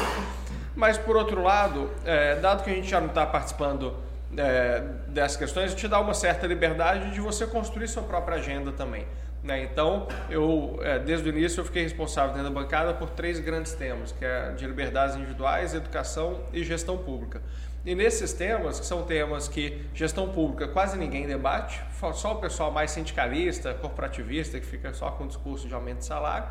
[0.76, 3.96] Mas, por outro lado, é, dado que a gente já não está participando
[4.38, 9.06] é, dessas questões, te dá uma certa liberdade de você construir sua própria agenda também.
[9.44, 9.64] Né?
[9.64, 13.74] Então, eu, é, desde o início, eu fiquei responsável dentro da bancada por três grandes
[13.74, 17.42] temas, que é de liberdades individuais, educação e gestão pública.
[17.86, 21.82] E nesses temas, que são temas que gestão pública quase ninguém debate,
[22.14, 26.50] só o pessoal mais sindicalista, corporativista, que fica só com discurso de aumento de salário,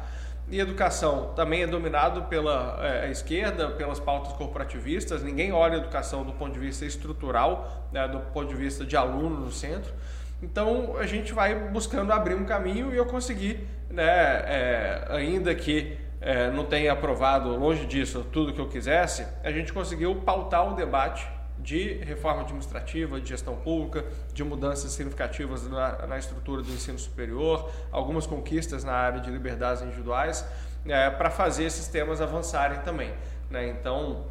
[0.51, 5.23] e educação também é dominado pela é, esquerda, pelas pautas corporativistas.
[5.23, 8.97] Ninguém olha a educação do ponto de vista estrutural, né, do ponto de vista de
[8.97, 9.93] aluno no centro.
[10.43, 15.99] Então a gente vai buscando abrir um caminho e eu consegui, né, é, ainda que
[16.21, 20.75] é, não tenha aprovado longe disso tudo que eu quisesse, a gente conseguiu pautar o
[20.75, 21.29] debate
[21.59, 27.71] de reforma administrativa, de gestão pública, de mudanças significativas na, na estrutura do ensino superior,
[27.91, 30.45] algumas conquistas na área de liberdades individuais,
[30.87, 33.13] é, para fazer esses temas avançarem também.
[33.51, 33.69] Né?
[33.69, 34.27] Então,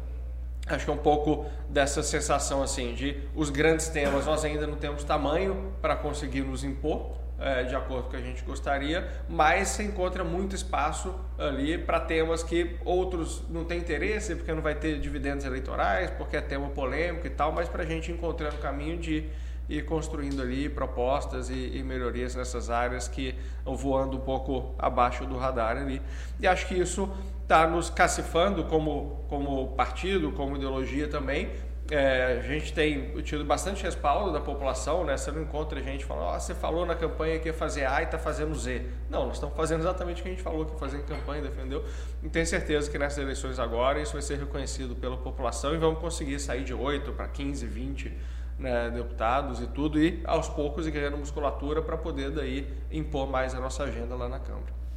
[0.66, 4.76] acho que é um pouco dessa sensação assim de os grandes temas nós ainda não
[4.76, 9.08] temos tamanho para conseguir nos impor é, de acordo com o que a gente gostaria,
[9.28, 14.62] mas se encontra muito espaço ali para temas que outros não têm interesse, porque não
[14.62, 18.56] vai ter dividendos eleitorais, porque é tema polêmico e tal, mas para a gente encontrando
[18.56, 19.28] o caminho de
[19.68, 25.26] ir construindo ali propostas e, e, melhorias nessas áreas que estão voando um pouco abaixo
[25.26, 26.00] do radar ali.
[26.40, 27.08] E acho que isso
[27.42, 31.50] está nos cacifando como, como partido, como ideologia também,
[31.90, 35.16] é, a gente tem tido bastante respaldo da população, né?
[35.16, 38.04] Você não encontra gente falando, oh, você falou na campanha que ia fazer A e
[38.04, 38.84] está fazendo Z.
[39.08, 41.42] Não, nós estamos fazendo exatamente o que a gente falou que ia fazer em campanha,
[41.42, 41.82] defendeu.
[42.22, 45.98] E tenho certeza que nessas eleições agora isso vai ser reconhecido pela população e vamos
[45.98, 48.12] conseguir sair de 8 para 15, 20
[48.58, 53.54] né, deputados e tudo, e aos poucos ir ganhando musculatura para poder daí impor mais
[53.54, 54.87] a nossa agenda lá na Câmara.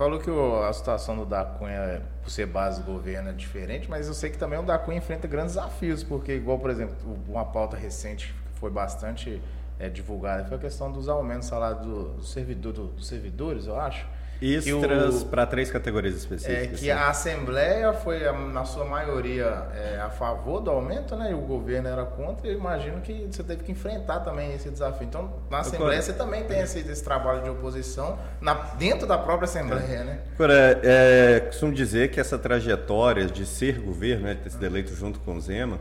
[0.00, 3.86] Falou que o, a situação do da Cunha, por ser base do governo, é diferente,
[3.86, 6.96] mas eu sei que também o da Cunha enfrenta grandes desafios, porque, igual, por exemplo,
[7.28, 9.42] uma pauta recente que foi bastante
[9.78, 13.78] é, divulgada foi a questão dos aumentos do salário do servidor, do, dos servidores, eu
[13.78, 14.06] acho.
[14.40, 16.64] Extras para três categorias específicas.
[16.64, 18.20] É, que a Assembleia foi,
[18.52, 21.30] na sua maioria, é, a favor do aumento, né?
[21.30, 22.46] E o governo era contra.
[22.46, 25.06] E eu imagino que você teve que enfrentar também esse desafio.
[25.06, 29.44] Então, na Assembleia, você também tem esse, esse trabalho de oposição na, dentro da própria
[29.44, 30.04] Assembleia, é.
[30.04, 30.18] né?
[30.34, 35.20] Agora, é, costumo dizer que essa trajetória de ser governo, né, ter sido eleito junto
[35.20, 35.78] com o Zema,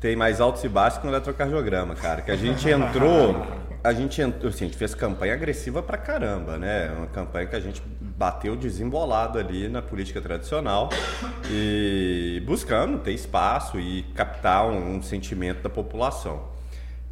[0.00, 2.22] tem mais altos e baixos que um eletrocardiograma, cara.
[2.22, 3.46] Que a gente entrou
[3.84, 6.90] a gente, assim, a gente fez campanha agressiva pra caramba, né?
[6.96, 10.88] Uma campanha que a gente bateu desembolado ali na política tradicional
[11.50, 16.48] e buscando ter espaço e captar um, um sentimento da população.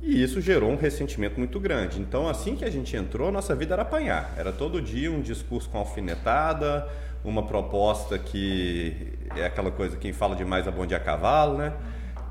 [0.01, 2.01] E isso gerou um ressentimento muito grande.
[2.01, 4.33] Então, assim que a gente entrou, nossa vida era apanhar.
[4.39, 6.89] Era todo dia um discurso com alfinetada,
[7.23, 11.75] uma proposta que é aquela coisa, quem fala demais é bom dia a cavalo, né?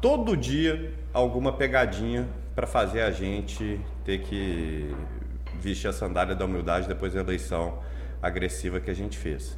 [0.01, 2.27] Todo dia alguma pegadinha
[2.61, 4.95] para fazer a gente ter que
[5.59, 7.79] vestir a sandália da humildade depois da eleição
[8.21, 9.55] agressiva que a gente fez.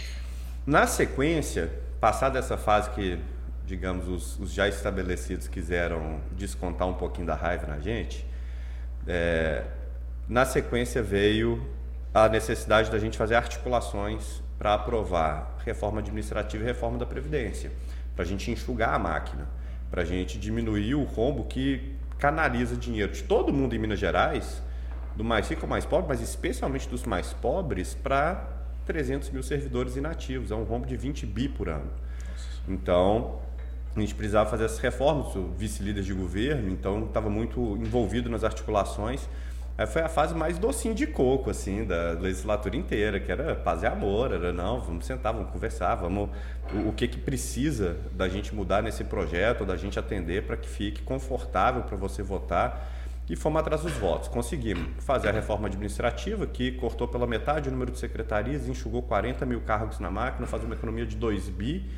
[0.66, 3.20] Na sequência, passada essa fase que,
[3.66, 8.26] digamos, os, os já estabelecidos quiseram descontar um pouquinho da raiva na gente,
[9.06, 9.66] é,
[10.30, 11.62] Na sequência veio
[12.14, 17.70] a necessidade da gente fazer articulações para aprovar reforma administrativa e reforma da Previdência,
[18.16, 19.46] para a gente enxugar a máquina,
[19.92, 24.64] para a gente diminuir o rombo que canaliza dinheiro de todo mundo em Minas Gerais,
[25.14, 28.48] do mais rico ao mais pobre, mas especialmente dos mais pobres, para
[28.86, 30.50] 300 mil servidores inativos.
[30.50, 31.92] É um rombo de 20 bi por ano.
[32.66, 33.42] Então,
[33.94, 38.46] a gente precisava fazer essas reformas, sou vice-líder de governo, então estava muito envolvido nas
[38.46, 39.28] articulações.
[39.76, 43.82] Aí foi a fase mais docinho de coco, assim, da legislatura inteira, que era paz
[43.82, 46.30] e amor, era não, vamos sentar, vamos conversar, vamos
[46.72, 50.70] o, o que que precisa da gente mudar nesse projeto, da gente atender para que
[50.70, 52.92] fique confortável para você votar.
[53.30, 54.28] E fomos atrás dos votos.
[54.28, 59.46] Conseguimos fazer a reforma administrativa, que cortou pela metade o número de secretarias, enxugou 40
[59.46, 61.90] mil cargos na máquina, faz uma economia de 2 bi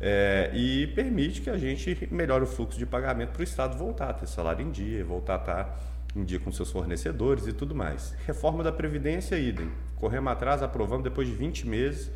[0.00, 4.10] é, e permite que a gente melhore o fluxo de pagamento para o Estado voltar
[4.10, 5.80] a ter salário em dia, voltar a estar
[6.16, 8.14] em dia com seus fornecedores e tudo mais.
[8.26, 9.70] Reforma da Previdência, idem.
[9.96, 12.10] Corremos atrás, aprovamos depois de 20 meses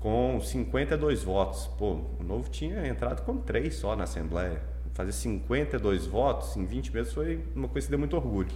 [0.00, 1.66] com 52 votos.
[1.78, 4.60] Pô, o Novo tinha entrado com três só na Assembleia.
[4.94, 8.48] Fazer 52 votos em 20 meses foi uma coisa que deu muito orgulho.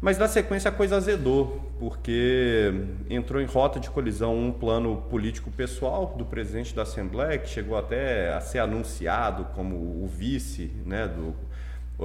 [0.00, 2.72] Mas na sequência a coisa azedou, porque
[3.10, 7.76] entrou em rota de colisão um plano político pessoal do presidente da Assembleia, que chegou
[7.76, 11.34] até a ser anunciado como o vice né, do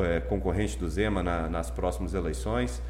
[0.03, 2.81] é, concorrente do Zema na, nas próximas eleições.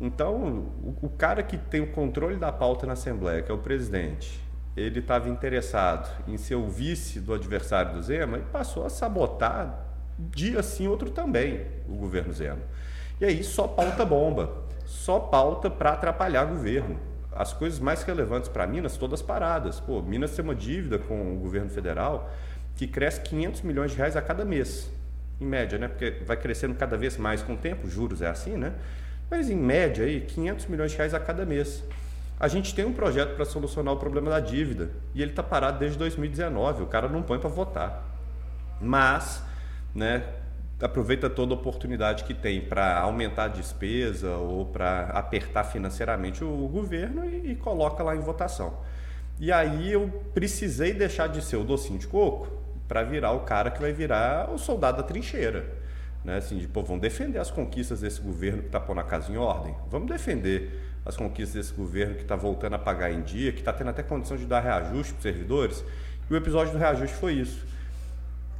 [0.00, 0.34] Então,
[0.82, 4.40] o, o, cara que tem o controle da pauta na Assembleia, que é o presidente,
[4.76, 9.86] ele estava interessado em ser o vice do adversário do Zema e passou a sabotar
[10.18, 12.62] dia sim, outro também, o governo Zema.
[13.20, 16.98] E aí só pauta bomba, só pauta para atrapalhar o governo.
[17.32, 19.80] As coisas mais relevantes para Minas, todas paradas.
[19.80, 22.30] Pô, Minas tem uma dívida com o governo federal
[22.74, 24.90] que cresce 500 milhões de reais a cada mês
[25.40, 25.88] em média, né?
[25.88, 28.74] Porque vai crescendo cada vez mais com o tempo, juros é assim, né?
[29.30, 31.82] Mas em média aí, 500 milhões de reais a cada mês.
[32.38, 35.78] A gente tem um projeto para solucionar o problema da dívida e ele está parado
[35.78, 36.82] desde 2019.
[36.82, 38.02] O cara não põe para votar.
[38.80, 39.42] Mas,
[39.94, 40.24] né?
[40.80, 47.26] Aproveita toda oportunidade que tem para aumentar a despesa ou para apertar financeiramente o governo
[47.26, 48.78] e, e coloca lá em votação.
[49.38, 52.59] E aí eu precisei deixar de ser o docinho de coco
[52.90, 55.64] para virar o cara que vai virar o soldado da trincheira.
[56.24, 56.38] Né?
[56.38, 59.36] Assim, de, pô, vamos defender as conquistas desse governo que está pondo a casa em
[59.36, 59.72] ordem.
[59.88, 60.76] Vamos defender
[61.06, 64.02] as conquistas desse governo que está voltando a pagar em dia, que está tendo até
[64.02, 65.84] condição de dar reajuste para os servidores.
[66.28, 67.64] E o episódio do reajuste foi isso.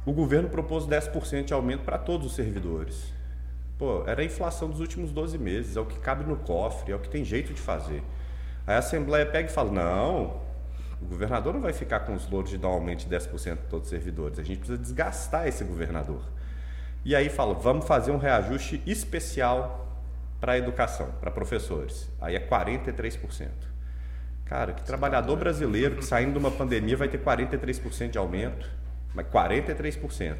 [0.05, 3.11] O governo propôs 10% de aumento para todos os servidores.
[3.77, 6.95] Pô, era a inflação dos últimos 12 meses, é o que cabe no cofre, é
[6.95, 8.01] o que tem jeito de fazer.
[8.65, 10.39] Aí a Assembleia pega e fala: não,
[11.01, 13.69] o governador não vai ficar com os louros de dar um aumento de 10% para
[13.69, 14.37] todos os servidores.
[14.37, 16.21] A gente precisa desgastar esse governador.
[17.03, 19.87] E aí fala, vamos fazer um reajuste especial
[20.39, 22.09] para a educação, para professores.
[22.21, 23.47] Aí é 43%.
[24.45, 28.69] Cara, que trabalhador brasileiro que saindo de uma pandemia vai ter 43% de aumento?
[29.13, 30.37] Mas 43%.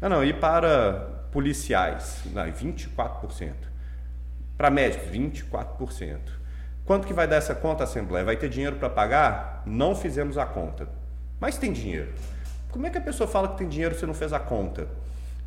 [0.00, 2.22] Não, não, e para policiais?
[2.32, 3.52] Não, 24%.
[4.58, 6.41] Para médicos, 24%.
[6.92, 8.22] Quanto que vai dar essa conta, Assembleia?
[8.22, 9.62] Vai ter dinheiro para pagar?
[9.64, 10.86] Não fizemos a conta.
[11.40, 12.12] Mas tem dinheiro.
[12.70, 14.86] Como é que a pessoa fala que tem dinheiro se não fez a conta?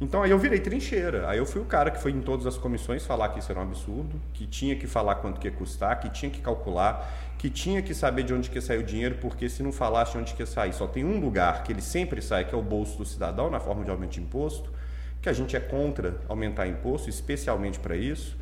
[0.02, 1.30] Então aí eu virei trincheira.
[1.30, 3.60] Aí eu fui o cara que foi em todas as comissões falar que isso era
[3.60, 7.48] um absurdo, que tinha que falar quanto que ia custar, que tinha que calcular, que
[7.48, 10.34] tinha que saber de onde que sair o dinheiro, porque se não falasse de onde
[10.34, 12.98] que ia sair, só tem um lugar que ele sempre sai, que é o bolso
[12.98, 14.74] do cidadão, na forma de aumento de imposto,
[15.22, 18.36] que a gente é contra aumentar imposto, especialmente para isso.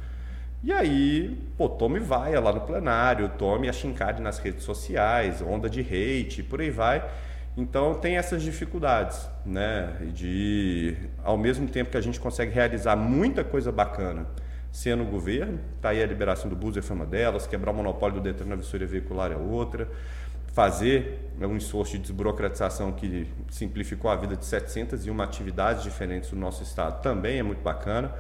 [0.63, 5.69] E aí, pô, tome vaia lá no plenário, tome a chincade nas redes sociais, onda
[5.69, 7.03] de hate, por aí vai.
[7.57, 9.93] Então tem essas dificuldades, né?
[10.13, 14.25] De ao mesmo tempo que a gente consegue realizar muita coisa bacana
[14.71, 18.15] sendo o governo, tá aí a liberação do Buser foi uma delas, quebrar o monopólio
[18.15, 19.87] do Detran na vistoria veicular é outra,
[20.53, 26.63] fazer um esforço de desburocratização que simplificou a vida de 701 atividades diferentes do nosso
[26.63, 28.13] estado também é muito bacana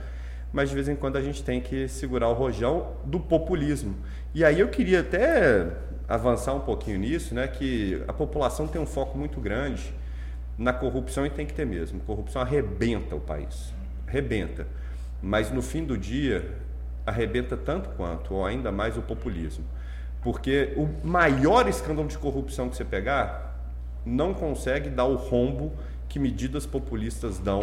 [0.53, 3.95] mas de vez em quando a gente tem que segurar o rojão do populismo.
[4.35, 5.67] E aí eu queria até
[6.07, 9.91] avançar um pouquinho nisso, né, que a população tem um foco muito grande
[10.55, 11.99] na corrupção e tem que ter mesmo.
[12.01, 13.73] Corrupção arrebenta o país,
[14.07, 14.67] arrebenta.
[15.21, 16.55] Mas no fim do dia,
[17.05, 19.65] arrebenta tanto quanto, ou ainda mais, o populismo.
[20.21, 23.59] Porque o maior escândalo de corrupção que você pegar
[24.05, 25.73] não consegue dar o rombo
[26.07, 27.61] que medidas populistas dão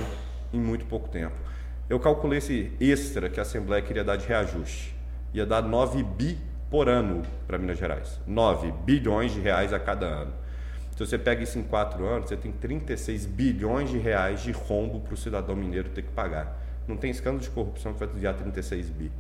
[0.53, 1.37] em muito pouco tempo.
[1.91, 4.95] Eu calculei esse extra que a Assembleia queria dar de reajuste.
[5.35, 6.39] Ia dar 9 bi
[6.71, 8.21] por ano para Minas Gerais.
[8.29, 10.33] 9 bilhões de reais a cada ano.
[10.93, 15.01] Se você pega isso em quatro anos, você tem 36 bilhões de reais de rombo
[15.01, 16.63] para o cidadão mineiro ter que pagar.
[16.87, 19.11] Não tem escândalo de corrupção que vai desviar 36 bi.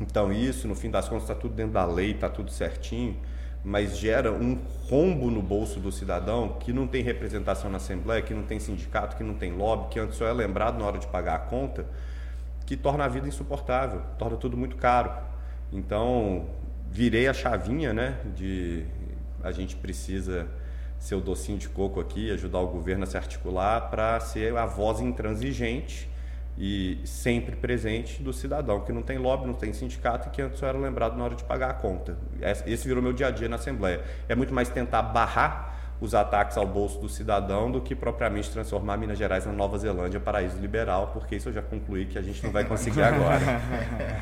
[0.00, 3.16] Então isso, no fim das contas, está tudo dentro da lei, está tudo certinho,
[3.64, 8.32] mas gera um rombo no bolso do cidadão que não tem representação na Assembleia, que
[8.32, 11.06] não tem sindicato, que não tem lobby, que antes só é lembrado na hora de
[11.06, 11.86] pagar a conta,
[12.64, 15.10] que torna a vida insuportável, torna tudo muito caro.
[15.72, 16.46] Então,
[16.90, 18.84] virei a chavinha, né, de
[19.42, 20.46] a gente precisa
[20.98, 24.66] ser o docinho de coco aqui, ajudar o governo a se articular para ser a
[24.66, 26.08] voz intransigente
[26.58, 30.58] e sempre presente do cidadão, que não tem lobby, não tem sindicato e que antes
[30.58, 32.18] só era lembrado na hora de pagar a conta.
[32.66, 34.02] Esse virou meu dia a dia na Assembleia.
[34.28, 38.96] É muito mais tentar barrar os ataques ao bolso do cidadão do que propriamente transformar
[38.96, 42.42] Minas Gerais na Nova Zelândia, paraíso liberal, porque isso eu já concluí que a gente
[42.42, 43.44] não vai conseguir agora.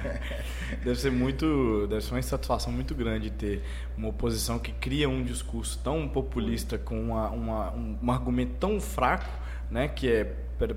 [0.84, 3.62] deve ser muito, deve ser uma insatisfação muito grande ter
[3.96, 8.80] uma oposição que cria um discurso tão populista com uma, uma, um, um argumento tão
[8.80, 10.24] fraco, né, que é,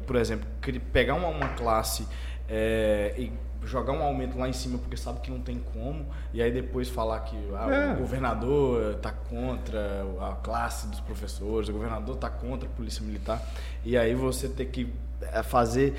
[0.06, 0.48] por exemplo,
[0.92, 2.08] pegar uma, uma classe
[2.48, 3.32] é, e
[3.66, 6.90] jogar um aumento lá em cima porque sabe que não tem como, e aí depois
[6.90, 7.94] falar que ah, é.
[7.94, 13.42] o governador está contra a classe dos professores, o governador está contra a polícia militar,
[13.84, 15.96] e aí você ter que é, fazer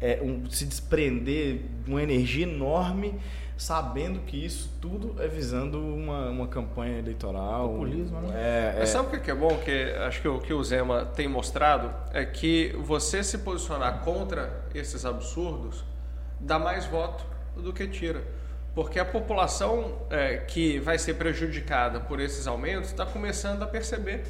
[0.00, 3.20] é, um, se desprender de uma energia enorme
[3.60, 7.68] sabendo que isso tudo é visando uma, uma campanha eleitoral.
[7.68, 8.74] Populismo, né?
[8.78, 8.86] É, é.
[8.86, 9.54] sabe o que é bom?
[9.58, 14.64] Que acho que o que o Zema tem mostrado é que você se posicionar contra
[14.74, 15.84] esses absurdos
[16.40, 17.22] dá mais voto
[17.54, 18.24] do que tira.
[18.74, 24.24] Porque a população é, que vai ser prejudicada por esses aumentos está começando a perceber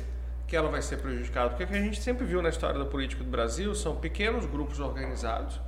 [0.48, 1.50] que ela vai ser prejudicada.
[1.50, 4.44] Porque o que a gente sempre viu na história da política do Brasil são pequenos
[4.44, 5.60] grupos organizados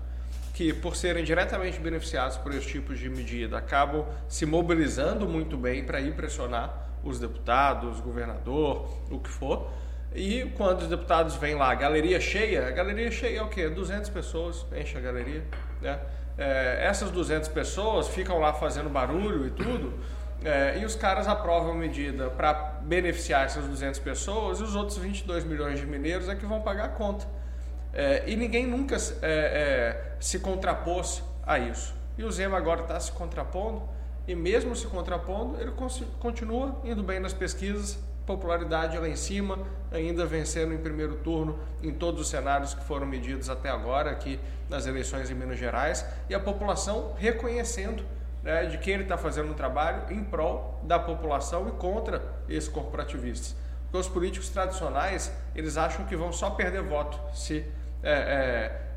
[0.53, 5.85] que, por serem diretamente beneficiados por esse tipo de medida, acabam se mobilizando muito bem
[5.85, 9.71] para ir pressionar os deputados, governador, o que for.
[10.15, 13.69] E quando os deputados vêm lá, galeria cheia, a galeria cheia é o quê?
[13.69, 15.43] 200 pessoas, enche a galeria,
[15.81, 15.99] né?
[16.37, 19.93] é, essas 200 pessoas ficam lá fazendo barulho e tudo,
[20.45, 24.99] é, e os caras aprovam a medida para beneficiar essas 200 pessoas e os outros
[24.99, 27.27] 22 milhões de mineiros é que vão pagar a conta.
[27.93, 31.95] É, e ninguém nunca é, é, se contrapôs a isso.
[32.17, 33.83] E o Zema agora está se contrapondo,
[34.27, 35.73] e mesmo se contrapondo, ele
[36.21, 39.59] continua indo bem nas pesquisas, popularidade lá em cima,
[39.91, 44.39] ainda vencendo em primeiro turno em todos os cenários que foram medidos até agora aqui
[44.71, 48.05] nas eleições em Minas Gerais e a população reconhecendo
[48.43, 52.69] né, de que ele está fazendo um trabalho em prol da população e contra esses
[52.69, 53.57] corporativistas.
[53.85, 57.65] Porque os políticos tradicionais eles acham que vão só perder voto se
[58.03, 58.13] é,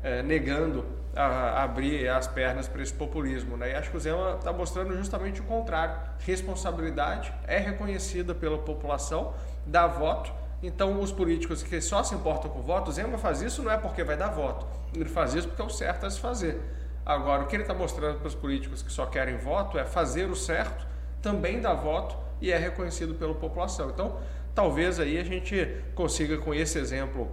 [0.02, 3.56] é, é, negando a, a abrir as pernas para esse populismo.
[3.56, 3.72] Né?
[3.72, 5.96] E acho que o Zema está mostrando justamente o contrário.
[6.20, 10.32] Responsabilidade é reconhecida pela população, dá voto.
[10.62, 13.76] Então, os políticos que só se importam com voto, o Zema faz isso não é
[13.76, 16.60] porque vai dar voto, ele faz isso porque é o certo a se fazer.
[17.04, 20.28] Agora, o que ele está mostrando para os políticos que só querem voto é fazer
[20.28, 20.86] o certo,
[21.22, 23.90] também dá voto e é reconhecido pela população.
[23.90, 24.18] Então,
[24.54, 27.30] talvez aí a gente consiga, com esse exemplo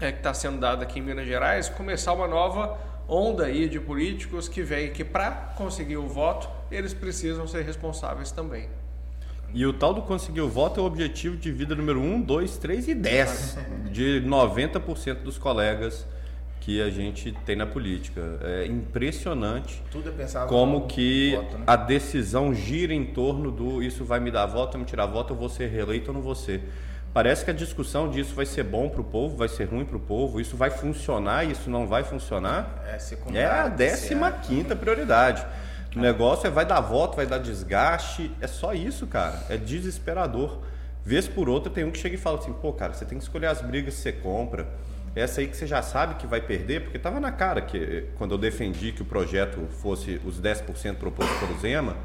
[0.00, 3.80] é, que está sendo dado aqui em Minas Gerais, começar uma nova onda aí de
[3.80, 8.68] políticos que veem que para conseguir o voto eles precisam ser responsáveis também.
[9.54, 12.58] E o tal do conseguir o voto é o objetivo de vida número 1, 2,
[12.58, 13.58] 3 e 10
[13.90, 16.06] de 90% dos colegas
[16.60, 18.38] que a gente tem na política.
[18.42, 21.64] É impressionante é como que voto, né?
[21.66, 25.32] a decisão gira em torno do isso vai me dar voto, vai me tirar voto,
[25.32, 26.62] eu vou ser reeleito ou não vou ser.
[27.12, 29.96] Parece que a discussão disso vai ser bom para o povo, vai ser ruim para
[29.96, 32.82] o povo, isso vai funcionar, isso não vai funcionar.
[32.86, 34.14] É, é a 15
[34.46, 35.44] quinta prioridade.
[35.96, 39.42] O negócio é vai dar voto, vai dar desgaste, é só isso, cara.
[39.48, 40.60] É desesperador.
[41.04, 43.24] Vez por outra tem um que chega e fala assim, pô, cara, você tem que
[43.24, 44.68] escolher as brigas que você compra.
[45.16, 48.32] Essa aí que você já sabe que vai perder, porque estava na cara que quando
[48.32, 51.96] eu defendi que o projeto fosse os 10% proposto pelo Zema,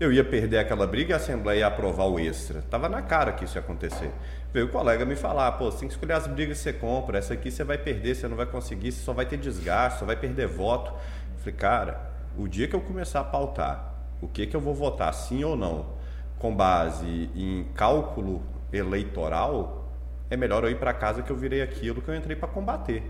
[0.00, 2.62] eu ia perder aquela briga e a Assembleia ia aprovar o extra.
[2.62, 4.10] Tava na cara que isso ia acontecer.
[4.50, 7.18] Veio o colega me falar, pô, você tem que escolher as brigas que você compra,
[7.18, 10.06] essa aqui você vai perder, você não vai conseguir, você só vai ter desgaste, só
[10.06, 10.90] vai perder voto.
[11.36, 15.12] Falei, cara, o dia que eu começar a pautar o que, que eu vou votar,
[15.12, 15.86] sim ou não,
[16.38, 19.90] com base em cálculo eleitoral,
[20.30, 23.02] é melhor eu ir para casa que eu virei aquilo que eu entrei para combater.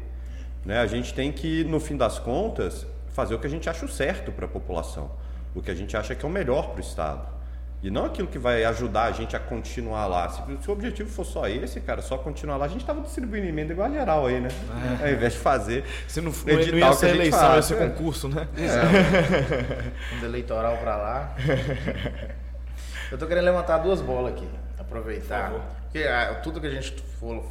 [0.65, 0.79] Né?
[0.81, 4.33] A gente tem que, no fim das contas, fazer o que a gente acha certo
[4.33, 5.11] para a população
[5.55, 7.41] o que a gente acha que é o melhor para o Estado.
[7.83, 10.29] E não aquilo que vai ajudar a gente a continuar lá.
[10.29, 13.47] Se, se o objetivo for só esse, cara, só continuar lá, a gente estava distribuindo
[13.47, 14.49] emenda igual a geral aí, né?
[15.01, 15.07] É.
[15.07, 15.85] Ao invés de fazer.
[16.07, 17.89] Se não, for, edital não ia ser eleição, faz, ia ser é.
[17.89, 18.47] concurso, né?
[18.59, 20.17] É.
[20.21, 21.35] Um eleitoral para lá.
[23.11, 24.49] Eu tô querendo levantar duas bolas aqui.
[24.79, 25.51] Aproveitar.
[25.51, 26.95] Por Porque ah, tudo que a gente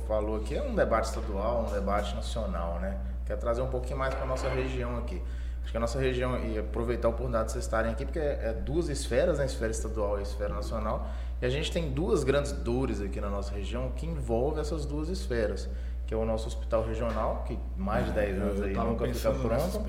[0.08, 2.98] falou aqui é um debate estadual, um debate nacional, né?
[3.26, 5.22] Quer trazer um pouquinho mais para nossa região aqui.
[5.64, 8.40] Acho que a nossa região, e aproveitar a oportunidade de vocês estarem aqui, porque é,
[8.50, 9.46] é duas esferas, né?
[9.46, 11.08] esfera estadual e esfera nacional,
[11.42, 15.10] e a gente tem duas grandes dores aqui na nossa região que envolvem essas duas
[15.10, 15.70] esferas,
[16.08, 19.86] que é o nosso hospital regional, que mais de 10 anos aí nunca fica pronto,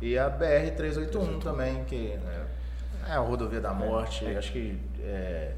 [0.00, 2.46] e a BR-381 também, que é,
[3.08, 5.54] é a rodovia da morte, acho que é,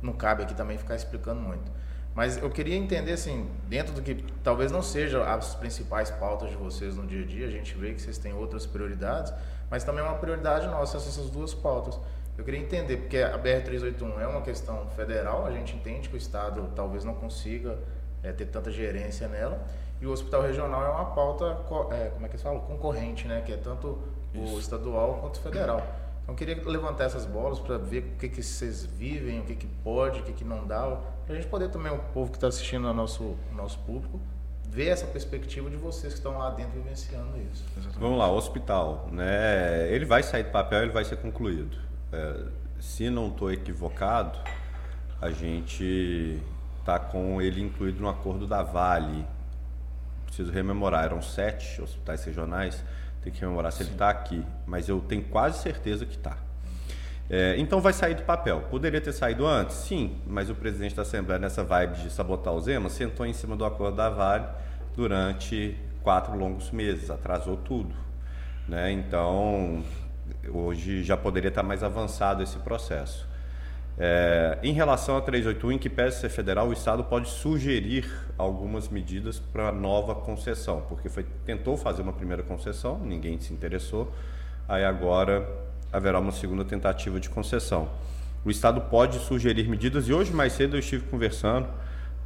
[0.00, 1.83] não cabe aqui também ficar explicando muito.
[2.14, 6.56] Mas eu queria entender, assim, dentro do que talvez não sejam as principais pautas de
[6.56, 9.32] vocês no dia a dia, a gente vê que vocês têm outras prioridades,
[9.68, 11.98] mas também é uma prioridade nossa essas duas pautas.
[12.38, 16.18] Eu queria entender, porque a BR-381 é uma questão federal, a gente entende que o
[16.18, 17.78] Estado talvez não consiga
[18.22, 19.64] é, ter tanta gerência nela,
[20.00, 21.44] e o hospital regional é uma pauta,
[21.92, 22.60] é, como é que se fala?
[22.60, 23.42] Concorrente, né?
[23.44, 23.98] Que é tanto
[24.34, 24.54] Isso.
[24.54, 25.78] o estadual quanto o federal.
[26.22, 29.54] Então eu queria levantar essas bolas para ver o que, que vocês vivem, o que,
[29.54, 32.36] que pode, o que, que não dá, para a gente poder também, o povo que
[32.36, 34.20] está assistindo ao nosso, nosso público,
[34.68, 37.64] ver essa perspectiva de vocês que estão lá dentro vivenciando isso.
[37.76, 37.98] Exatamente.
[37.98, 39.88] Vamos lá, o hospital, né?
[39.90, 41.78] Ele vai sair do papel, ele vai ser concluído.
[42.12, 42.44] É,
[42.80, 44.38] se não estou equivocado,
[45.20, 46.42] a gente
[46.80, 49.26] está com ele incluído no acordo da Vale.
[50.26, 52.82] Preciso rememorar, eram sete hospitais regionais
[53.24, 53.84] tem que rememorar se Sim.
[53.84, 56.36] ele está aqui, mas eu tenho quase certeza que está.
[57.28, 58.62] É, então vai sair do papel.
[58.70, 59.76] Poderia ter saído antes?
[59.76, 63.56] Sim, mas o presidente da Assembleia, nessa vibe de sabotar o Zema, sentou em cima
[63.56, 64.46] do acordo da Vale
[64.94, 67.94] durante quatro longos meses, atrasou tudo.
[68.68, 68.92] Né?
[68.92, 69.82] Então,
[70.48, 73.26] hoje já poderia estar mais avançado esse processo.
[73.96, 78.88] É, em relação a 381, em que pese ser federal, o Estado pode sugerir algumas
[78.88, 84.12] medidas para nova concessão, porque foi, tentou fazer uma primeira concessão, ninguém se interessou,
[84.68, 85.46] aí agora
[85.94, 87.88] haverá uma segunda tentativa de concessão.
[88.44, 91.68] O Estado pode sugerir medidas, e hoje mais cedo eu estive conversando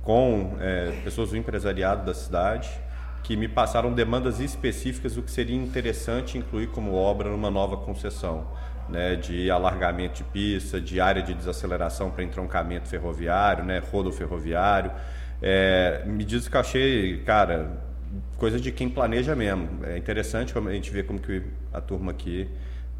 [0.03, 2.69] com é, pessoas do empresariado da cidade
[3.23, 8.47] que me passaram demandas específicas do que seria interessante incluir como obra numa nova concessão
[8.89, 14.91] né, de alargamento de pista, de área de desaceleração para entroncamento ferroviário, né, rodo ferroviário.
[15.43, 17.71] É, medidas que eu achei, cara,
[18.39, 19.85] coisa de quem planeja mesmo.
[19.85, 22.49] É interessante a gente vê como que a turma aqui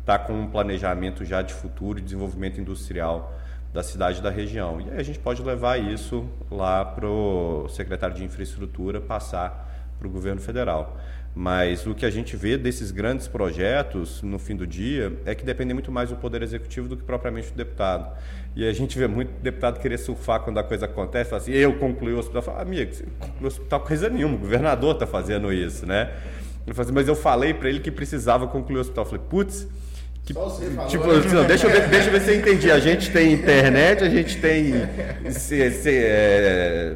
[0.09, 3.39] está com um planejamento já de futuro e desenvolvimento industrial
[3.75, 4.81] da cidade da região.
[4.81, 10.09] E aí a gente pode levar isso lá para o secretário de infraestrutura passar para
[10.09, 10.99] o governo federal.
[11.35, 15.45] Mas o que a gente vê desses grandes projetos, no fim do dia, é que
[15.45, 18.11] depende muito mais do Poder Executivo do que propriamente do deputado.
[18.57, 22.15] E a gente vê muito deputado querer surfar quando a coisa acontece, assim, eu concluí
[22.15, 22.41] o hospital.
[22.41, 26.15] Fala, amigo, você concluiu o hospital coisa nenhuma, o governador está fazendo isso, né?
[26.67, 29.05] Ele fala assim, mas eu falei para ele que precisava concluir o hospital.
[29.05, 29.69] Eu falei, putz,
[30.29, 30.35] que,
[30.89, 32.71] tipo, assim, deixa, eu ver, deixa eu ver se eu entendi.
[32.71, 34.75] A gente tem internet, a gente tem.
[35.31, 36.95] Se, se, é,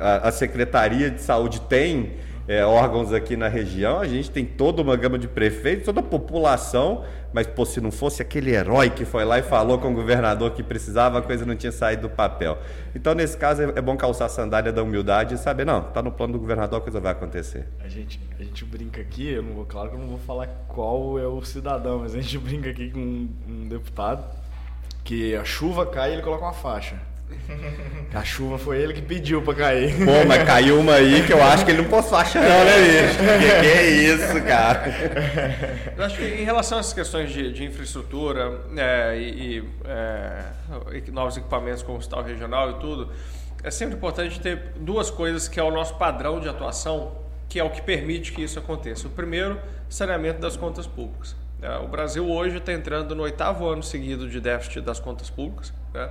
[0.00, 2.14] a, a Secretaria de Saúde tem
[2.48, 6.02] é, órgãos aqui na região, a gente tem toda uma gama de prefeitos, toda a
[6.02, 9.94] população, mas pô, se não fosse aquele herói que foi lá e falou com o
[9.94, 12.58] governador que precisava, a coisa não tinha saído do papel.
[12.94, 16.02] Então, nesse caso, é, é bom calçar a sandália da humildade e saber, não, está
[16.02, 17.66] no plano do governador, a coisa vai acontecer.
[17.80, 20.46] A gente, a gente brinca aqui, eu não vou, claro que eu não vou falar
[20.68, 24.24] qual é o cidadão, mas a gente brinca aqui com um, um deputado
[25.04, 26.96] que a chuva cai e ele coloca uma faixa.
[28.14, 29.94] A chuva foi ele que pediu pra cair.
[29.96, 32.72] Pô, mas caiu uma aí que eu acho que ele não pode achar, não, né,
[32.78, 33.18] bicho?
[33.18, 34.82] Que, que é isso, cara?
[35.96, 40.44] Eu acho que em relação a essas questões de, de infraestrutura é, e, e é,
[41.10, 43.10] novos equipamentos como o hospital regional e tudo,
[43.64, 47.12] é sempre importante ter duas coisas que é o nosso padrão de atuação,
[47.48, 49.06] que é o que permite que isso aconteça.
[49.06, 49.58] O primeiro,
[49.88, 51.34] saneamento das contas públicas.
[51.62, 55.72] É, o Brasil hoje está entrando no oitavo ano seguido de déficit das contas públicas.
[55.94, 56.10] Né?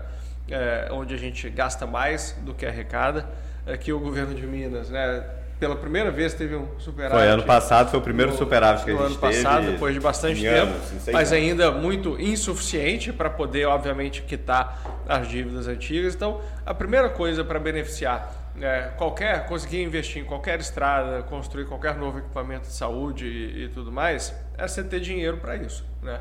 [0.50, 3.28] É, onde a gente gasta mais do que arrecada.
[3.66, 5.24] Aqui o governo de Minas, né,
[5.62, 7.20] pela primeira vez teve um superávit.
[7.20, 10.00] Foi ano passado, foi o primeiro no, superávit que a gente ano passado, depois de
[10.00, 10.74] bastante tempo,
[11.14, 16.16] mas ainda muito insuficiente para poder, obviamente, quitar as dívidas antigas.
[16.16, 21.96] Então, a primeira coisa para beneficiar é, qualquer, conseguir investir em qualquer estrada, construir qualquer
[21.96, 26.20] novo equipamento de saúde e, e tudo mais, é você ter dinheiro para isso, né?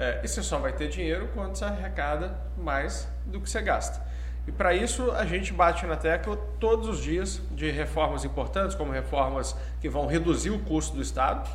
[0.00, 4.00] É, e você só vai ter dinheiro quando você arrecada mais do que você gasta.
[4.48, 8.90] E para isso a gente bate na tecla todos os dias de reformas importantes, como
[8.90, 11.46] reformas que vão reduzir o custo do Estado.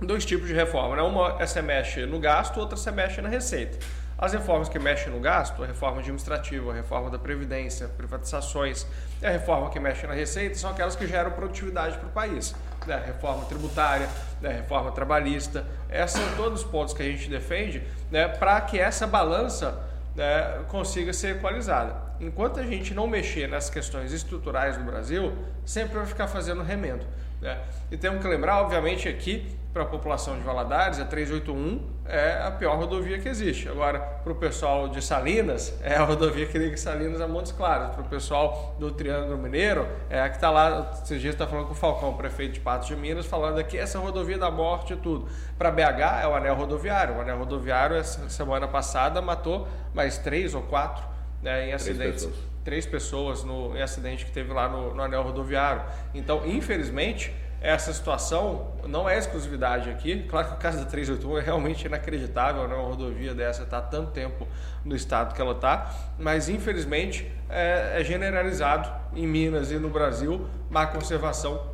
[0.00, 1.02] Dois tipos de reforma, né?
[1.02, 3.84] uma é mexe no gasto, outra você mexe na receita.
[4.16, 8.86] As reformas que mexem no gasto, a reforma administrativa, a reforma da Previdência, privatizações,
[9.20, 12.54] a reforma que mexe na receita, são aquelas que geram produtividade para o país.
[12.86, 13.02] Né?
[13.06, 14.08] Reforma tributária,
[14.40, 14.50] né?
[14.50, 18.28] reforma trabalhista, esses são todos os pontos que a gente defende né?
[18.28, 19.78] para que essa balança
[20.14, 21.96] né, consiga ser equalizada.
[22.20, 25.32] Enquanto a gente não mexer nas questões estruturais do Brasil,
[25.64, 27.04] sempre vai ficar fazendo remendo.
[27.40, 27.58] Né?
[27.90, 32.50] E temos que lembrar, obviamente, aqui para a população de Valadares, a 381 é a
[32.52, 33.68] pior rodovia que existe.
[33.68, 37.92] Agora, para o pessoal de Salinas, é a rodovia que liga Salinas a Montes Claros.
[37.92, 41.66] Para o pessoal do Triângulo Mineiro, é a que está lá, esses dias está falando
[41.66, 44.96] com o Falcão, prefeito de Patos de Minas, falando aqui essa rodovia da morte e
[44.96, 45.26] tudo.
[45.58, 47.16] Para BH é o anel rodoviário.
[47.16, 51.04] O anel rodoviário, essa semana passada, matou mais três ou quatro
[51.42, 52.28] né, em acidentes.
[52.62, 55.82] Três pessoas, no, em acidente que teve lá no, no anel rodoviário.
[56.14, 57.34] Então, infelizmente
[57.64, 60.26] essa situação não é exclusividade aqui.
[60.28, 62.74] Claro que o caso da 381 é realmente inacreditável, né?
[62.74, 64.46] uma rodovia dessa está tanto tempo
[64.84, 70.46] no estado que ela está, mas infelizmente é, é, generalizado em Minas e no Brasil
[70.68, 71.72] má conservação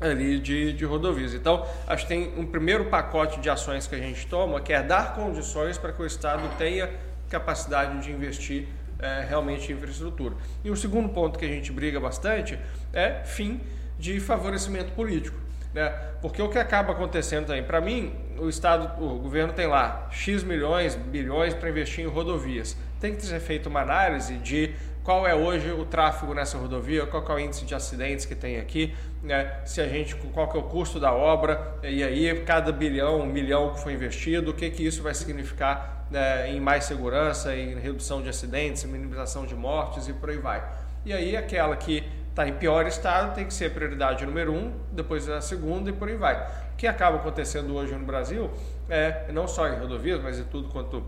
[0.00, 1.34] ali de, de rodovias.
[1.34, 4.84] Então, acho que tem um primeiro pacote de ações que a gente toma, que é
[4.84, 6.88] dar condições para que o Estado tenha
[7.28, 8.68] capacidade de investir
[9.00, 10.36] é, realmente em infraestrutura.
[10.62, 12.56] E o segundo ponto que a gente briga bastante
[12.92, 13.60] é fim
[13.98, 15.38] de favorecimento político.
[15.74, 15.88] Né?
[16.20, 20.42] Porque o que acaba acontecendo também, para mim, o Estado, o governo tem lá X
[20.42, 22.76] milhões, bilhões para investir em rodovias.
[23.00, 24.74] Tem que ser feita uma análise de
[25.04, 28.58] qual é hoje o tráfego nessa rodovia, qual é o índice de acidentes que tem
[28.58, 29.60] aqui, né?
[29.64, 33.80] se a gente, qual é o custo da obra, e aí cada bilhão, milhão que
[33.80, 38.28] foi investido, o que, que isso vai significar né, em mais segurança, em redução de
[38.28, 40.62] acidentes, minimização de mortes e por aí vai.
[41.04, 42.04] E aí aquela que
[42.38, 46.08] está em pior estado, tem que ser prioridade número um, depois a segunda e por
[46.08, 46.36] aí vai.
[46.72, 48.48] O que acaba acontecendo hoje no Brasil
[48.88, 51.04] é, não só em rodovias, mas em tudo quanto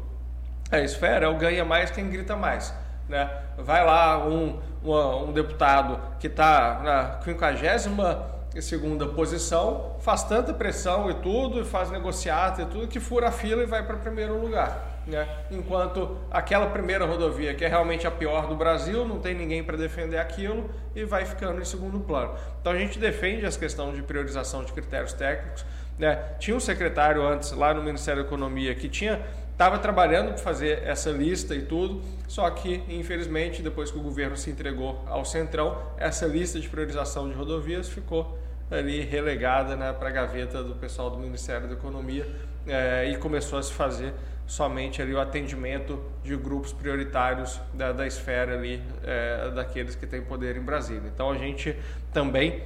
[0.72, 2.74] é esfera, é o ganha mais quem grita mais.
[3.08, 3.30] Né?
[3.56, 11.08] Vai lá um, um, um deputado que está na 52 segunda posição, faz tanta pressão
[11.08, 14.89] e tudo, faz negociata e tudo, que fura a fila e vai para primeiro lugar.
[15.10, 15.28] Né?
[15.50, 19.76] Enquanto aquela primeira rodovia, que é realmente a pior do Brasil, não tem ninguém para
[19.76, 22.34] defender aquilo e vai ficando em segundo plano.
[22.60, 25.64] Então a gente defende as questões de priorização de critérios técnicos.
[25.98, 26.16] Né?
[26.38, 29.20] Tinha um secretário antes lá no Ministério da Economia que tinha
[29.52, 34.34] estava trabalhando para fazer essa lista e tudo, só que infelizmente depois que o governo
[34.34, 38.38] se entregou ao centrão, essa lista de priorização de rodovias ficou
[38.70, 42.26] ali relegada né, para a gaveta do pessoal do Ministério da Economia
[42.66, 44.14] é, e começou a se fazer
[44.50, 50.20] somente ali o atendimento de grupos prioritários da, da esfera ali é, daqueles que têm
[50.22, 51.08] poder em Brasília.
[51.14, 51.76] Então a gente
[52.12, 52.60] também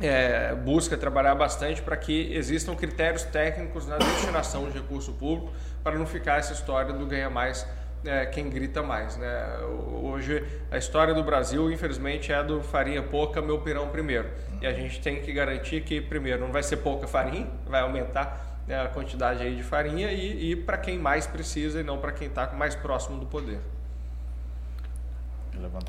[0.00, 5.52] é, busca trabalhar bastante para que existam critérios técnicos na destinação de recurso público
[5.84, 7.66] para não ficar essa história do ganha mais
[8.02, 9.18] é, quem grita mais.
[9.18, 9.58] Né?
[10.02, 14.30] Hoje a história do Brasil, infelizmente, é do farinha pouca, meu pirão primeiro.
[14.62, 18.55] E a gente tem que garantir que, primeiro, não vai ser pouca farinha, vai aumentar
[18.74, 22.28] a quantidade aí de farinha e, e para quem mais precisa e não para quem
[22.28, 23.60] está mais próximo do poder.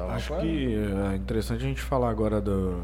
[0.09, 0.75] Acho que
[1.11, 2.83] é interessante a gente falar agora do,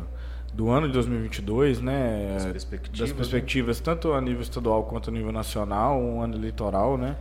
[0.54, 2.34] do ano de 2022, né?
[2.34, 3.86] Das perspectivas, das perspectivas né?
[3.86, 7.16] tanto a nível estadual quanto a nível nacional, um ano eleitoral, né?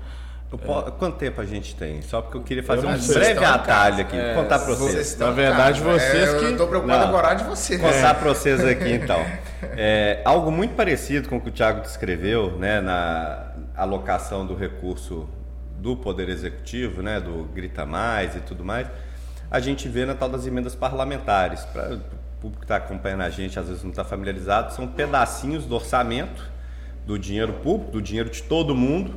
[0.61, 0.91] É.
[0.93, 2.03] Quanto tempo a gente tem?
[2.03, 5.07] Só porque eu queria fazer eu um breve atalho aqui, é, contar para vocês.
[5.07, 5.99] vocês Na verdade, casa.
[5.99, 6.45] vocês é, que...
[6.45, 7.81] Eu estou preocupado agora de vocês.
[7.81, 8.15] Contar é.
[8.15, 9.25] para vocês aqui, então.
[9.77, 15.29] É, algo muito parecido com o que o Tiago descreveu, né, na alocação do recurso
[15.79, 18.87] do Poder Executivo, né, do Grita Mais e tudo mais,
[19.51, 21.65] a gente vê na tal das emendas parlamentares.
[21.65, 22.01] Para o
[22.41, 26.51] público que está acompanhando a gente, às vezes não está familiarizado, são pedacinhos do orçamento,
[27.07, 29.15] do dinheiro público, do dinheiro de todo mundo,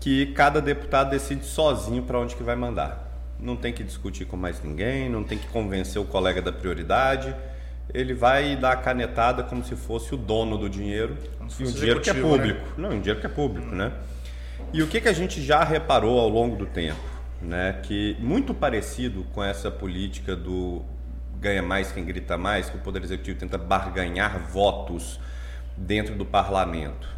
[0.00, 3.06] que cada deputado decide sozinho para onde que vai mandar.
[3.38, 7.34] Não tem que discutir com mais ninguém, não tem que convencer o colega da prioridade.
[7.92, 11.16] Ele vai dar a canetada como se fosse o dono do dinheiro,
[11.58, 12.20] e um dinheiro que é né?
[12.22, 12.60] público.
[12.60, 12.74] Né?
[12.78, 13.76] Não, um dinheiro que é público, hum.
[13.76, 13.92] né?
[14.72, 17.00] E o que, que a gente já reparou ao longo do tempo?
[17.42, 17.80] Né?
[17.82, 20.82] Que muito parecido com essa política do
[21.38, 25.18] ganha mais quem grita mais, que o Poder Executivo tenta barganhar votos
[25.74, 27.08] dentro do parlamento,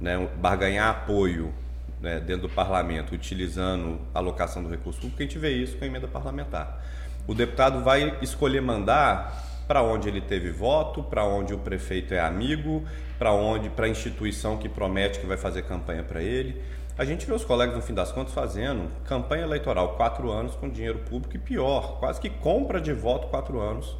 [0.00, 0.28] né?
[0.38, 1.52] barganhar apoio
[2.00, 5.84] né, dentro do parlamento utilizando a alocação do recurso público, a gente vê isso com
[5.84, 6.82] a emenda parlamentar.
[7.26, 12.20] O deputado vai escolher mandar para onde ele teve voto, para onde o prefeito é
[12.20, 12.84] amigo,
[13.18, 16.62] para onde, para a instituição que promete que vai fazer campanha para ele.
[16.96, 20.68] A gente vê os colegas, no fim das contas, fazendo campanha eleitoral quatro anos com
[20.68, 23.96] dinheiro público e pior, quase que compra de voto quatro anos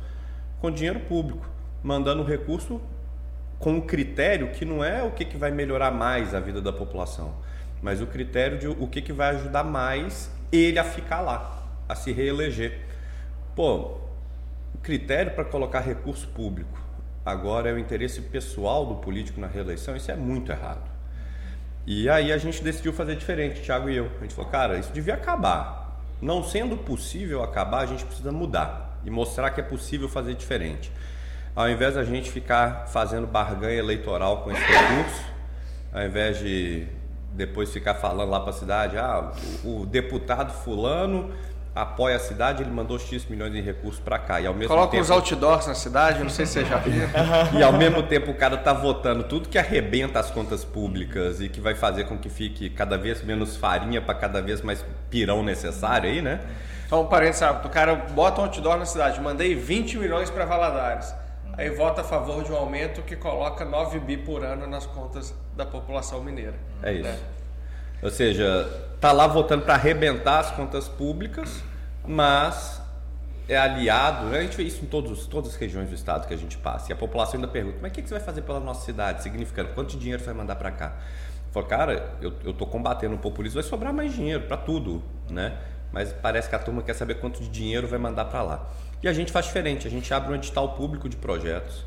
[0.61, 1.47] com dinheiro público,
[1.83, 2.81] mandando recurso
[3.59, 6.73] com um critério que não é o que, que vai melhorar mais a vida da
[6.73, 7.35] população
[7.83, 11.95] mas o critério de o que, que vai ajudar mais ele a ficar lá, a
[11.95, 12.81] se reeleger.
[13.55, 13.99] Pô,
[14.75, 16.87] o critério para colocar recurso público
[17.27, 20.89] agora é o interesse pessoal do político na reeleição, isso é muito errado.
[21.85, 24.11] E aí a gente decidiu fazer diferente, Thiago e eu.
[24.19, 26.01] A gente falou, cara, isso devia acabar.
[26.23, 30.91] Não sendo possível acabar, a gente precisa mudar e mostrar que é possível fazer diferente.
[31.55, 35.25] Ao invés da gente ficar fazendo barganha eleitoral com esse recurso,
[35.93, 36.87] ao invés de
[37.37, 39.31] depois ficar falando lá para a cidade, ah,
[39.63, 41.31] o, o deputado fulano
[41.75, 44.41] apoia a cidade, ele mandou X milhões de recursos para cá.
[44.41, 47.03] E ao mesmo Coloca tempo, uns outdoors na cidade, não sei se você já viu.
[47.53, 51.51] e ao mesmo tempo o cara tá votando tudo que arrebenta as contas públicas e
[51.51, 55.43] que vai fazer com que fique cada vez menos farinha para cada vez mais pirão
[55.43, 56.41] necessário aí, né?
[56.89, 57.67] Só um parênteses, sabe?
[57.67, 61.15] O cara bota um outdoor na cidade, mandei 20 milhões para Valadares.
[61.59, 65.35] Aí vota a favor de um aumento que coloca 9 bi por ano nas contas
[65.57, 66.55] da população mineira.
[66.83, 67.03] É isso.
[67.03, 67.19] né?
[68.03, 68.69] Ou seja,
[69.01, 71.63] tá lá votando para arrebentar as contas públicas,
[72.07, 72.81] mas
[73.49, 74.41] é aliado, né?
[74.41, 76.91] a gente vê isso em todos, todas as regiões do estado que a gente passa.
[76.91, 79.23] E a população ainda pergunta, mas o que que você vai fazer pela nossa cidade?
[79.23, 80.97] Significando, quanto dinheiro você vai mandar para cá?
[81.53, 85.57] Falo, cara, eu, eu tô combatendo o populismo, vai sobrar mais dinheiro para tudo, né?
[85.91, 88.69] Mas parece que a turma quer saber quanto de dinheiro vai mandar para lá.
[89.03, 91.85] E a gente faz diferente, a gente abre um edital público de projetos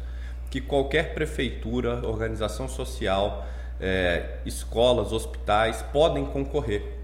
[0.49, 3.45] que qualquer prefeitura, organização social,
[3.79, 6.97] é, escolas, hospitais podem concorrer.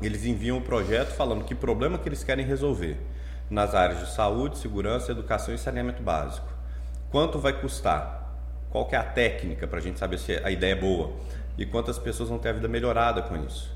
[0.00, 2.96] Eles enviam o projeto falando que problema que eles querem resolver
[3.50, 6.46] nas áreas de saúde, segurança, educação e saneamento básico.
[7.10, 8.20] Quanto vai custar?
[8.70, 11.12] Qual é a técnica para a gente saber se a ideia é boa?
[11.58, 13.74] E quantas pessoas vão ter a vida melhorada com isso?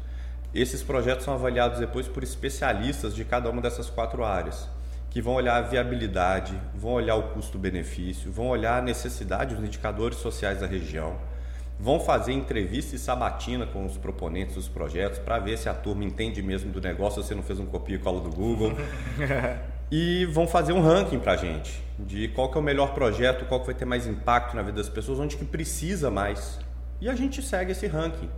[0.55, 4.68] Esses projetos são avaliados depois por especialistas de cada uma dessas quatro áreas,
[5.11, 10.18] que vão olhar a viabilidade, vão olhar o custo-benefício, vão olhar a necessidade, os indicadores
[10.18, 11.18] sociais da região,
[11.79, 16.05] vão fazer entrevista e sabatina com os proponentes dos projetos para ver se a turma
[16.05, 18.72] entende mesmo do negócio, se você não fez um copia e cola do Google.
[19.91, 23.45] e vão fazer um ranking para a gente de qual que é o melhor projeto,
[23.47, 26.59] qual que vai ter mais impacto na vida das pessoas, onde que precisa mais.
[27.01, 28.29] E a gente segue esse ranking.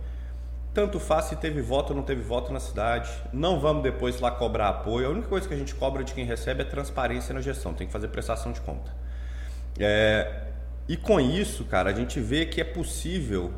[0.73, 3.09] Tanto faz se teve voto ou não teve voto na cidade.
[3.33, 5.07] Não vamos depois lá cobrar apoio.
[5.07, 7.73] A única coisa que a gente cobra de quem recebe é transparência na gestão.
[7.73, 8.91] Tem que fazer prestação de conta.
[9.79, 10.46] É,
[10.87, 13.53] e com isso, cara, a gente vê que é possível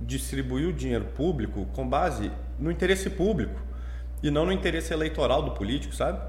[0.00, 3.60] distribuir o dinheiro público com base no interesse público
[4.22, 6.20] e não no interesse eleitoral do político, sabe?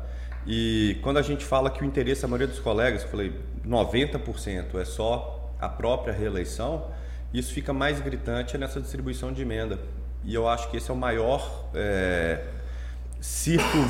[0.47, 3.33] E quando a gente fala que o interesse da maioria dos colegas, eu falei
[3.67, 6.89] 90% é só a própria reeleição,
[7.33, 9.79] isso fica mais gritante nessa distribuição de emenda.
[10.23, 12.45] E eu acho que esse é o maior é,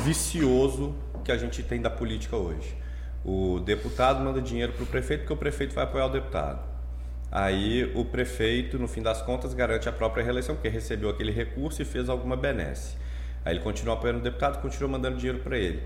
[0.04, 0.94] vicioso
[1.24, 2.76] que a gente tem da política hoje.
[3.24, 6.60] O deputado manda dinheiro para o prefeito porque o prefeito vai apoiar o deputado.
[7.30, 11.80] Aí o prefeito, no fim das contas, garante a própria reeleição porque recebeu aquele recurso
[11.80, 12.96] e fez alguma benesse.
[13.44, 15.82] Aí ele continua apoiando o deputado, continua mandando dinheiro para ele.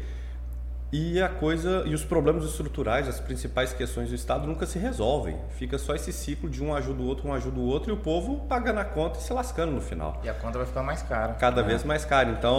[0.96, 5.36] E a coisa e os problemas estruturais, as principais questões do Estado nunca se resolvem.
[5.58, 7.96] Fica só esse ciclo de um ajuda o outro, um ajuda o outro e o
[7.96, 10.20] povo pagando a conta e se lascando no final.
[10.22, 11.32] E a conta vai ficar mais cara.
[11.34, 11.64] Cada É.
[11.64, 12.30] vez mais caro.
[12.30, 12.54] Então,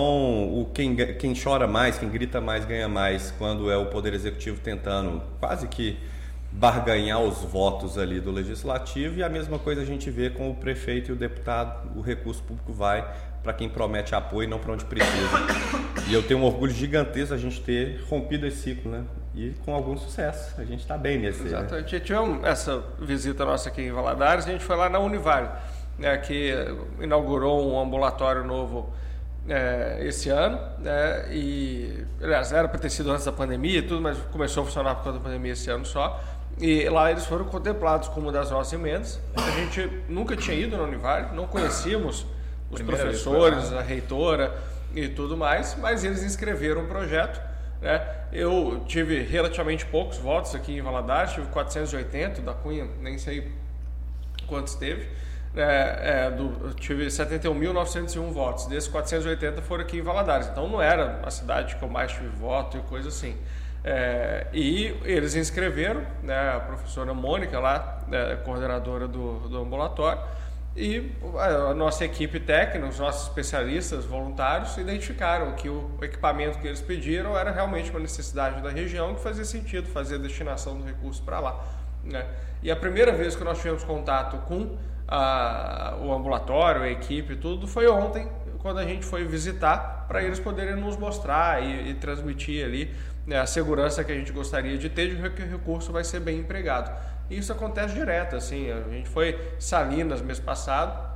[0.54, 4.60] o quem, quem chora mais, quem grita mais, ganha mais quando é o Poder Executivo
[4.60, 5.98] tentando quase que
[6.52, 9.18] barganhar os votos ali do Legislativo.
[9.18, 11.90] E a mesma coisa a gente vê com o prefeito e o deputado.
[11.98, 13.08] O recurso público vai
[13.46, 15.38] para quem promete apoio e não para onde precisa.
[16.08, 19.04] E eu tenho um orgulho gigantesco a gente ter rompido esse ciclo, né?
[19.36, 20.60] E com algum sucesso.
[20.60, 21.43] A gente está bem nesse.
[21.43, 21.50] né?
[21.50, 22.00] Exatamente.
[22.00, 25.50] Tivemos essa visita nossa aqui em Valadares, a gente foi lá na Univale,
[26.00, 26.54] né, que
[27.00, 28.91] inaugurou um ambulatório novo
[29.48, 34.02] é, esse ano, né, e aliás, era para ter sido antes da pandemia e tudo,
[34.02, 36.20] mas começou a funcionar por conta da pandemia esse ano só.
[36.58, 39.20] E lá eles foram contemplados como uma das nossas emendas.
[39.36, 42.26] A gente nunca tinha ido na Univale, não conhecíamos
[42.70, 43.80] os Primeira professores, lá.
[43.80, 44.55] a reitora
[44.93, 47.41] e tudo mais, mas eles inscreveram um projeto.
[47.82, 48.01] Né?
[48.32, 53.51] Eu tive relativamente poucos votos aqui em Valadares, tive 480, da Cunha nem sei
[54.47, 55.07] quantos teve.
[55.57, 61.22] É, é, do, tive 71.901 votos, desses 480 foram aqui em Valadares, então não era
[61.24, 63.38] a cidade que eu mais tive voto e coisa assim.
[63.82, 70.22] É, e eles inscreveram, né, a professora Mônica lá, né, coordenadora do, do ambulatório,
[70.76, 71.09] e
[71.39, 77.38] a nossa equipe técnica, os nossos especialistas voluntários identificaram que o equipamento que eles pediram
[77.38, 81.39] era realmente uma necessidade da região que fazia sentido fazer a destinação do recurso para
[81.39, 81.63] lá.
[82.03, 82.26] Né?
[82.61, 87.67] E a primeira vez que nós tivemos contato com a, o ambulatório, a equipe tudo,
[87.67, 88.28] foi ontem,
[88.59, 92.93] quando a gente foi visitar, para eles poderem nos mostrar e, e transmitir ali
[93.26, 96.19] né, a segurança que a gente gostaria de ter de que o recurso vai ser
[96.19, 96.91] bem empregado.
[97.30, 101.15] E isso acontece direto, assim, a gente foi Salinas mês passado,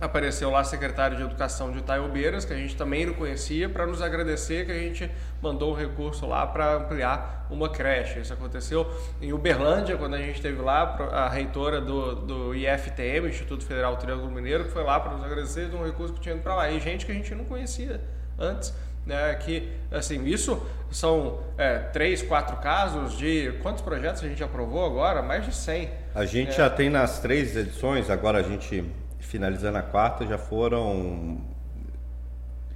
[0.00, 4.00] apareceu lá secretário de Educação de Itaiobeiras, que a gente também não conhecia, para nos
[4.00, 5.10] agradecer que a gente
[5.42, 8.18] mandou o recurso lá para ampliar uma creche.
[8.18, 8.90] Isso aconteceu
[9.20, 14.30] em Uberlândia, quando a gente esteve lá, a reitora do, do IFTM, Instituto Federal Triângulo
[14.30, 16.70] Mineiro, que foi lá para nos agradecer de um recurso que tinha ido para lá.
[16.70, 18.00] E gente que a gente não conhecia
[18.38, 18.72] antes.
[19.06, 24.84] Né, que, assim, isso são é, três, quatro casos de quantos projetos a gente aprovou
[24.84, 25.22] agora?
[25.22, 25.90] Mais de 100.
[26.14, 26.52] A gente é.
[26.52, 28.84] já tem nas três edições, agora a gente
[29.18, 31.40] finalizando a quarta, já foram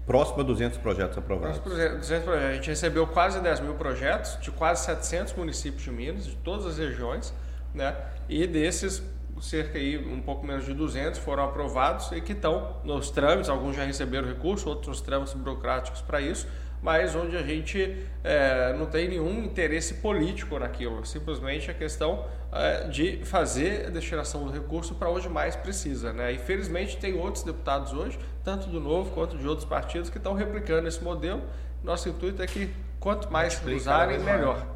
[0.06, 1.58] próximo a 200 projetos aprovados.
[1.58, 2.50] Próximo a 200 projetos.
[2.50, 6.66] A gente recebeu quase 10 mil projetos de quase 700 municípios de Minas, de todas
[6.66, 7.34] as regiões,
[7.74, 7.96] né?
[8.28, 9.02] E desses,
[9.40, 13.76] cerca aí um pouco menos de 200 foram aprovados e que estão nos trâmites, alguns
[13.76, 16.46] já receberam recurso, outros trâmites burocráticos para isso,
[16.82, 22.86] mas onde a gente é, não tem nenhum interesse político naquilo, simplesmente a questão é,
[22.88, 26.12] de fazer a destinação do recurso para onde mais precisa.
[26.12, 26.34] Né?
[26.34, 30.86] Infelizmente, tem outros deputados hoje, tanto do Novo quanto de outros partidos, que estão replicando
[30.86, 31.42] esse modelo.
[31.82, 32.70] Nosso intuito é que
[33.00, 34.73] quanto mais usarem, melhor.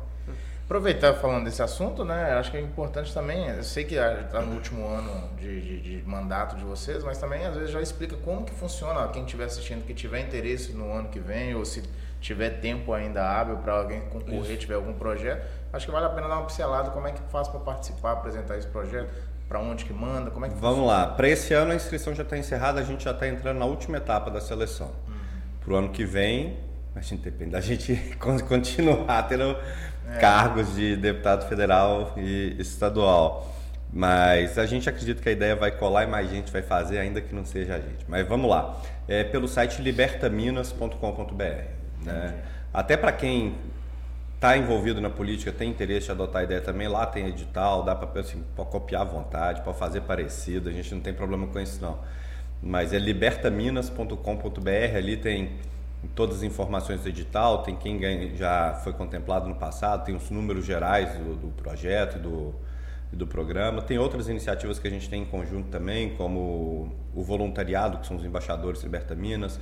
[0.68, 2.34] Aproveitar falando desse assunto, né?
[2.34, 3.48] Acho que é importante também.
[3.48, 7.42] Eu sei que está no último ano de, de, de, mandato de vocês, mas também
[7.46, 9.08] às vezes já explica como que funciona.
[9.08, 11.82] Quem estiver assistindo, que tiver interesse no ano que vem, ou se
[12.20, 14.56] tiver tempo ainda hábil para alguém concorrer, Isso.
[14.58, 15.42] tiver algum projeto,
[15.72, 16.90] acho que vale a pena dar uma pincelada.
[16.90, 19.08] Como é que faz para participar, apresentar esse projeto?
[19.48, 20.30] Para onde que manda?
[20.30, 21.06] Como é que Vamos funciona?
[21.06, 21.06] lá.
[21.06, 23.96] Para esse ano a inscrição já está encerrada, a gente já está entrando na última
[23.96, 24.88] etapa da seleção.
[25.08, 25.14] Uhum.
[25.64, 26.58] Para o ano que vem,
[26.98, 27.94] a gente depende da gente
[28.48, 29.56] continuar tendo
[30.10, 30.18] é.
[30.18, 33.54] cargos de deputado federal e estadual.
[33.90, 37.22] Mas a gente acredita que a ideia vai colar e mais gente vai fazer, ainda
[37.22, 38.04] que não seja a gente.
[38.06, 38.78] Mas vamos lá.
[39.06, 41.42] É pelo site libertaminas.com.br.
[42.04, 42.34] Né?
[42.72, 43.54] Até para quem
[44.34, 47.94] está envolvido na política, tem interesse em adotar a ideia também, lá tem edital, dá
[47.94, 51.80] para assim, copiar à vontade, para fazer parecido, a gente não tem problema com isso
[51.80, 51.98] não.
[52.62, 55.56] Mas é libertaminas.com.br, ali tem
[56.14, 60.64] todas as informações do edital, tem quem já foi contemplado no passado, tem os números
[60.64, 62.54] gerais do, do projeto do,
[63.12, 63.82] do programa.
[63.82, 68.16] Tem outras iniciativas que a gente tem em conjunto também, como o voluntariado, que são
[68.16, 69.58] os embaixadores Liberta Minas,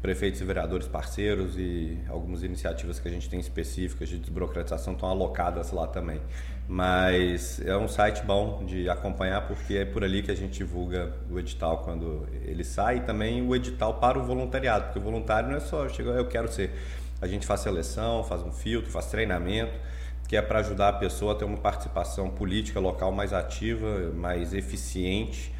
[0.00, 5.08] prefeitos e vereadores parceiros e algumas iniciativas que a gente tem específicas de desburocratização estão
[5.08, 6.20] alocadas lá também.
[6.72, 11.12] Mas é um site bom de acompanhar porque é por ali que a gente divulga
[11.28, 15.48] o edital quando ele sai e também o edital para o voluntariado, porque o voluntário
[15.48, 16.70] não é só chegar, eu quero ser.
[17.20, 19.72] A gente faz seleção, faz um filtro, faz treinamento,
[20.28, 24.54] que é para ajudar a pessoa a ter uma participação política local mais ativa, mais
[24.54, 25.52] eficiente.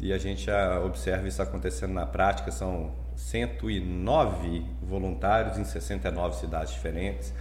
[0.00, 6.72] E a gente já observa isso acontecendo na prática, são 109 voluntários em 69 cidades
[6.72, 7.32] diferentes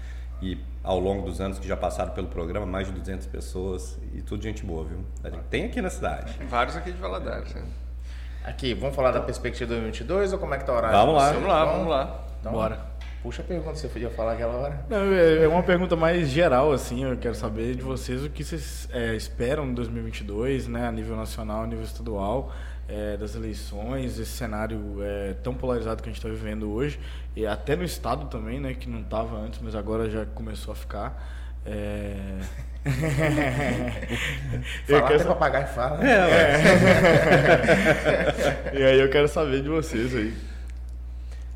[0.44, 4.22] e ao longo dos anos que já passaram pelo programa, mais de 200 pessoas e
[4.22, 5.04] tudo gente boa, viu?
[5.50, 6.34] Tem aqui na cidade.
[6.48, 7.64] Vários aqui de Valadares, né?
[8.44, 10.96] Aqui, vamos falar da perspectiva 2022 ou como é que tá o horário?
[10.96, 11.32] Vamos lá.
[11.32, 12.26] Vamos lá, vamos lá.
[12.40, 12.96] Então, Bora.
[13.24, 14.86] Puxa a pergunta, você podia falar aquela hora.
[14.88, 18.44] Não, é, é uma pergunta mais geral, assim, eu quero saber de vocês o que
[18.44, 22.52] vocês é, esperam em 2022, né, a nível nacional, a nível estadual,
[22.88, 27.00] é, das eleições, esse cenário é, tão polarizado que a gente está vivendo hoje,
[27.36, 30.76] e até no Estado também, né, que não estava antes, mas agora já começou a
[30.76, 31.22] ficar.
[31.66, 32.16] É...
[34.88, 35.98] Falar até papagaio fala.
[35.98, 36.12] Né?
[36.12, 36.62] É,
[38.72, 38.78] é.
[38.80, 40.38] e aí eu quero saber de vocês aí.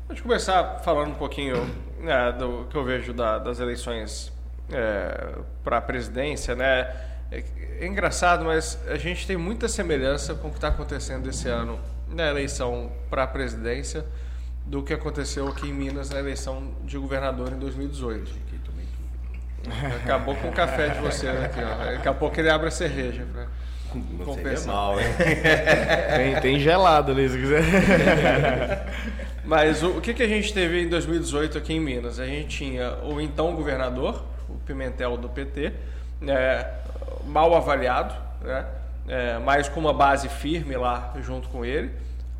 [0.08, 1.70] Vamos começar falando um pouquinho
[2.00, 4.32] né, do que eu vejo da, das eleições
[4.72, 6.92] é, para a presidência, né?
[7.30, 7.44] É,
[7.80, 11.78] é, engraçado, mas a gente tem muita semelhança com o que está acontecendo esse ano
[12.08, 14.04] na eleição para a presidência
[14.66, 18.50] do que aconteceu aqui em Minas na eleição de governador em 2018.
[20.02, 21.92] Acabou com o café de você né, aqui, ó.
[21.92, 23.46] Daqui a pouco ele abre a cerveja para
[24.24, 24.74] compensar.
[24.74, 25.06] Mal, hein?
[26.16, 27.62] tem, tem gelado ali, se quiser.
[29.44, 32.18] Mas o, o que, que a gente teve em 2018 aqui em Minas?
[32.18, 35.72] A gente tinha o então governador, o Pimentel do PT,
[36.20, 36.64] né,
[37.30, 38.66] mal avaliado, né?
[39.08, 41.90] É, mas com uma base firme lá junto com ele,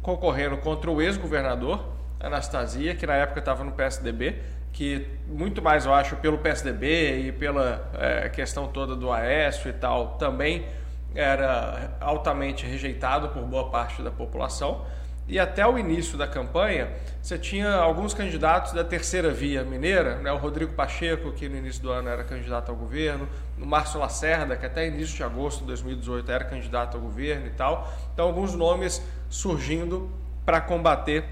[0.02, 1.84] concorrendo contra o ex-governador,
[2.20, 4.36] Anastasia, que na época estava no PSDB,
[4.72, 9.72] que muito mais eu acho pelo PSDB e pela é, questão toda do Aécio e
[9.72, 10.66] tal, também
[11.14, 14.84] era altamente rejeitado por boa parte da população.
[15.30, 16.90] E até o início da campanha,
[17.22, 20.32] você tinha alguns candidatos da terceira via mineira, né?
[20.32, 24.56] o Rodrigo Pacheco, que no início do ano era candidato ao governo, o Márcio Lacerda,
[24.56, 27.88] que até início de agosto de 2018 era candidato ao governo e tal.
[28.12, 30.10] Então, alguns nomes surgindo
[30.44, 31.24] para combater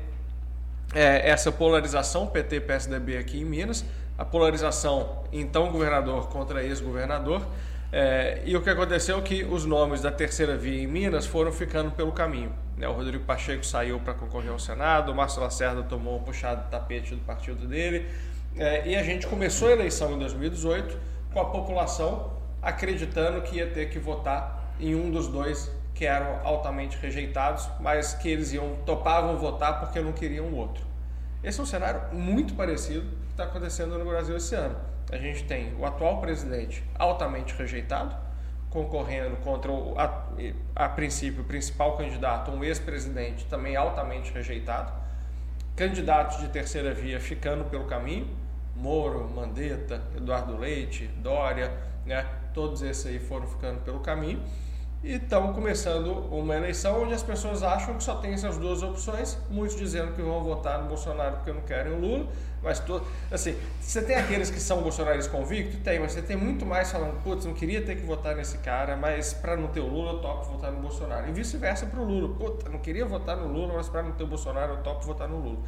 [0.95, 3.85] é, essa polarização PT-PSDB aqui em Minas,
[4.17, 7.43] a polarização então governador contra ex-governador.
[7.91, 11.51] É, e o que aconteceu é que os nomes da terceira via em Minas foram
[11.51, 12.68] ficando pelo caminho.
[12.79, 12.89] Né?
[12.89, 16.71] O Rodrigo Pacheco saiu para concorrer ao Senado, o Márcio Lacerda tomou um puxado de
[16.71, 18.09] tapete do partido dele.
[18.57, 20.97] É, e a gente começou a eleição em 2018
[21.33, 26.41] com a população acreditando que ia ter que votar em um dos dois que eram
[26.45, 30.85] altamente rejeitados, mas que eles iam topavam votar porque não queriam o outro.
[31.43, 34.77] Esse é um cenário muito parecido que está acontecendo no Brasil esse ano.
[35.11, 38.15] A gente tem o atual presidente altamente rejeitado,
[38.71, 40.27] concorrendo contra, o, a,
[40.77, 44.93] a princípio, o principal candidato, um ex-presidente também altamente rejeitado,
[45.75, 48.29] candidatos de terceira via ficando pelo caminho,
[48.77, 51.73] Moro, Mandetta, Eduardo Leite, Dória,
[52.07, 52.27] né?
[52.55, 54.43] todos esses aí foram ficando pelo caminho.
[55.03, 59.39] E estamos começando uma eleição onde as pessoas acham que só tem essas duas opções,
[59.49, 62.27] muitos dizendo que vão votar no Bolsonaro porque não querem o Lula,
[62.63, 63.03] mas to...
[63.31, 65.81] assim, você tem aqueles que são bolsonaristas convictos?
[65.83, 68.97] Tem, mas você tem muito mais falando, putz, não queria ter que votar nesse cara,
[68.97, 71.29] mas para não ter o Lula eu topo votar no Bolsonaro.
[71.29, 74.25] E vice-versa para o Lula, puta, não queria votar no Lula, mas para não ter
[74.25, 75.59] o Bolsonaro eu topo votar no Lula.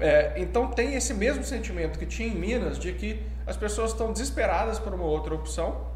[0.00, 4.12] É, então tem esse mesmo sentimento que tinha em Minas de que as pessoas estão
[4.12, 5.86] desesperadas por uma outra opção,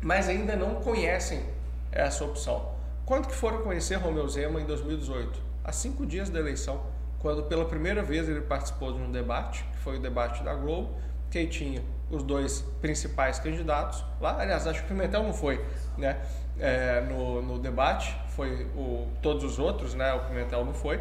[0.00, 1.42] mas ainda não conhecem
[1.90, 2.72] essa opção.
[3.04, 5.40] Quando que foram conhecer Romeu Zema em 2018?
[5.64, 6.80] Há cinco dias da eleição,
[7.22, 10.96] quando pela primeira vez ele participou de um debate, que foi o debate da Globo,
[11.30, 14.38] que tinha os dois principais candidatos lá.
[14.40, 15.64] Aliás, acho que o Pimentel não foi
[15.96, 16.20] né,
[16.58, 21.00] é, no, no debate, foi o, todos os outros, né, o Pimentel não foi.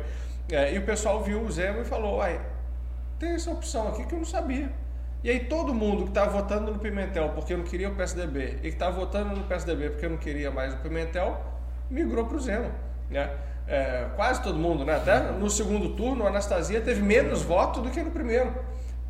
[0.49, 2.39] É, e o pessoal viu o Zema e falou: Uai,
[3.17, 4.72] tem essa opção aqui que eu não sabia.
[5.24, 8.61] E aí todo mundo que estava votando no Pimentel porque não queria o PSDB e
[8.61, 11.39] que estava votando no PSDB porque não queria mais o Pimentel,
[11.89, 12.72] migrou para o Zema.
[13.09, 13.30] Né?
[13.68, 14.95] É, quase todo mundo, né?
[14.95, 18.53] Até no segundo turno, a Anastasia teve menos voto do que no primeiro.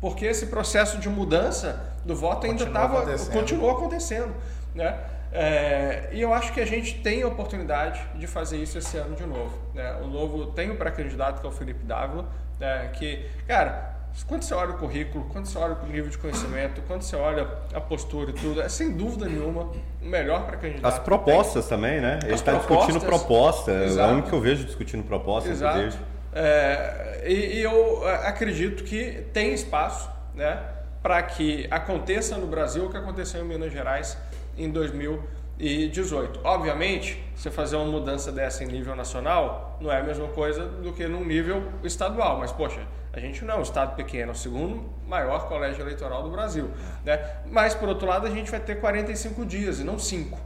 [0.00, 4.34] Porque esse processo de mudança do voto ainda estava continuou acontecendo.
[4.74, 4.98] Né?
[5.32, 9.14] É, e eu acho que a gente tem a oportunidade de fazer isso esse ano
[9.14, 9.56] de novo.
[9.74, 9.94] Né?
[10.02, 12.26] O novo tem o pré-candidato, que é o Felipe Dávila,
[12.58, 12.90] né?
[12.92, 13.96] que, cara,
[14.26, 17.48] quando você olha o currículo, quando você olha o nível de conhecimento, quando você olha
[17.72, 19.70] a postura e tudo, é sem dúvida nenhuma
[20.02, 20.92] o melhor para candidato.
[20.92, 22.18] As propostas também, né?
[22.22, 23.72] Ele está discutindo proposta.
[23.72, 24.08] Exato.
[24.08, 25.48] É o único que eu vejo discutindo proposta.
[25.48, 25.98] Exato.
[26.34, 30.62] É, e, e, eu é, acredito que tem espaço né,
[31.02, 34.16] para que aconteça no Brasil o que aconteceu em Minas Gerais
[34.56, 36.40] em 2018.
[36.44, 40.92] Obviamente, você fazer uma mudança dessa em nível nacional não é a mesma coisa do
[40.92, 42.80] que num nível estadual, mas poxa
[43.12, 46.70] a gente não é um estado pequeno, o segundo maior colégio eleitoral do Brasil.
[47.04, 47.22] Né?
[47.46, 50.38] Mas, por outro lado, a gente vai ter 45 dias e não 5.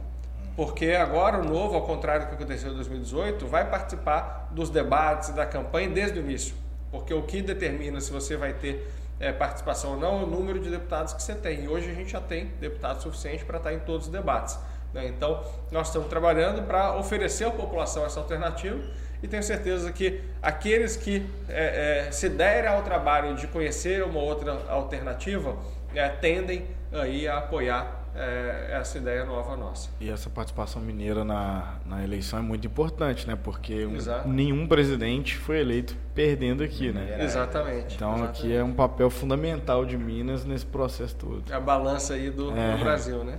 [0.55, 5.29] Porque agora o novo, ao contrário do que aconteceu em 2018, vai participar dos debates
[5.29, 6.55] da campanha desde o início.
[6.91, 10.59] Porque o que determina se você vai ter é, participação ou não é o número
[10.59, 11.63] de deputados que você tem.
[11.63, 14.57] E hoje a gente já tem deputados suficientes para estar em todos os debates.
[14.97, 15.07] Né?
[15.07, 18.79] Então, nós estamos trabalhando para oferecer à população essa alternativa
[19.21, 24.19] e tenho certeza que aqueles que é, é, se derem ao trabalho de conhecer uma
[24.19, 25.55] outra alternativa
[25.93, 29.89] é, tendem aí a apoiar é, essa ideia nova nossa.
[29.99, 33.37] E essa participação mineira na, na eleição é muito importante, né?
[33.41, 37.23] Porque um, nenhum presidente foi eleito perdendo aqui, né?
[37.23, 37.95] Exatamente.
[37.95, 38.39] Então exatamente.
[38.39, 41.43] aqui é um papel fundamental de Minas nesse processo todo.
[41.51, 42.75] É a balança aí do, é.
[42.75, 43.37] do Brasil, né?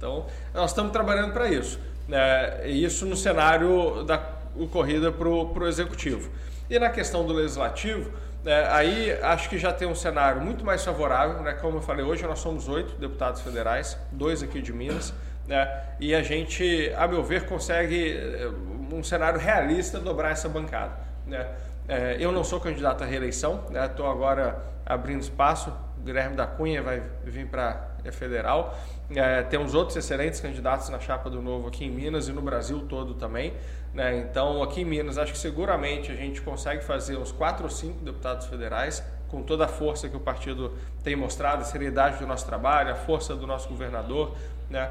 [0.00, 0.24] Então
[0.54, 1.78] nós estamos trabalhando para isso.
[2.10, 4.16] É, isso no cenário da
[4.72, 6.30] corrida para o executivo.
[6.70, 8.10] E na questão do legislativo,
[8.46, 11.52] é, aí acho que já tem um cenário muito mais favorável, né?
[11.52, 15.12] como eu falei, hoje nós somos oito deputados federais, dois aqui de Minas,
[15.46, 15.68] né?
[16.00, 18.48] e a gente, a meu ver, consegue é,
[18.92, 20.94] um cenário realista dobrar essa bancada.
[21.26, 21.46] Né?
[21.86, 24.12] É, eu não sou candidato à reeleição, estou né?
[24.12, 25.72] agora abrindo espaço,
[26.02, 28.78] Guilherme da Cunha vai vir para a federal,
[29.14, 32.86] é, temos outros excelentes candidatos na chapa do Novo aqui em Minas e no Brasil
[32.88, 33.54] todo também.
[33.92, 34.18] Né?
[34.18, 38.04] Então, aqui em Minas, acho que seguramente a gente consegue fazer uns quatro ou cinco
[38.04, 42.46] deputados federais, com toda a força que o partido tem mostrado, a seriedade do nosso
[42.46, 44.36] trabalho, a força do nosso governador.
[44.68, 44.88] Né?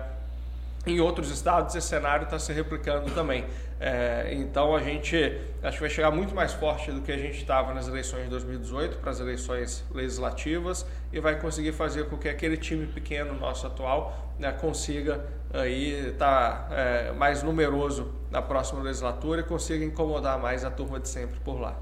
[0.86, 3.46] Em outros estados, esse cenário está se replicando também.
[3.80, 5.16] É, então, a gente
[5.62, 8.30] acho que vai chegar muito mais forte do que a gente estava nas eleições de
[8.30, 13.68] 2018 para as eleições legislativas e vai conseguir fazer com que aquele time pequeno nosso
[13.68, 20.40] atual né, consiga aí estar tá, é, mais numeroso na próxima legislatura e consiga incomodar
[20.40, 21.78] mais a turma de sempre por lá.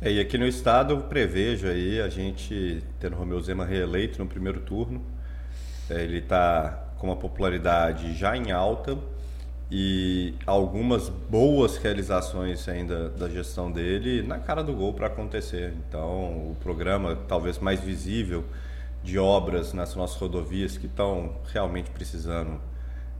[0.00, 4.26] É, e aqui no estado eu prevejo aí a gente tendo Romeu Zema reeleito no
[4.26, 5.04] primeiro turno.
[5.88, 8.96] É, ele está com uma popularidade já em alta
[9.70, 15.72] e algumas boas realizações ainda da gestão dele na cara do gol para acontecer.
[15.88, 18.44] Então, o programa talvez mais visível
[19.02, 22.60] de obras nas nossas rodovias que estão realmente precisando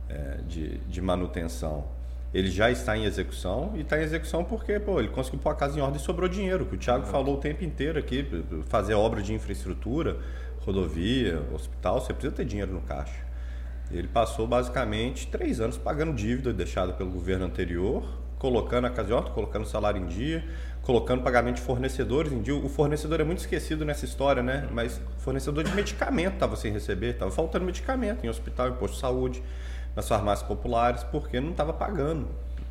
[0.07, 1.85] é, de, de manutenção.
[2.31, 5.55] Ele já está em execução e está em execução porque pô, ele conseguiu pôr a
[5.55, 8.25] casa em ordem e sobrou dinheiro, que o Thiago falou o tempo inteiro aqui,
[8.67, 10.17] fazer obra de infraestrutura,
[10.59, 13.30] rodovia, hospital, você precisa ter dinheiro no caixa.
[13.93, 18.03] Ele passou basicamente três anos pagando dívida deixada pelo governo anterior,
[18.37, 20.43] colocando a casiota, colocando o salário em dia,
[20.81, 22.55] colocando pagamento de fornecedores em dia.
[22.55, 24.67] O fornecedor é muito esquecido nessa história, né?
[24.71, 28.99] Mas fornecedor de medicamento estava sem receber, estava faltando medicamento em hospital, em posto de
[28.99, 29.43] saúde,
[29.95, 32.27] nas farmácias populares, porque não estava pagando.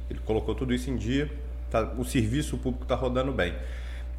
[0.09, 1.31] Ele colocou tudo isso em dia,
[1.71, 3.55] tá, o serviço público está rodando bem.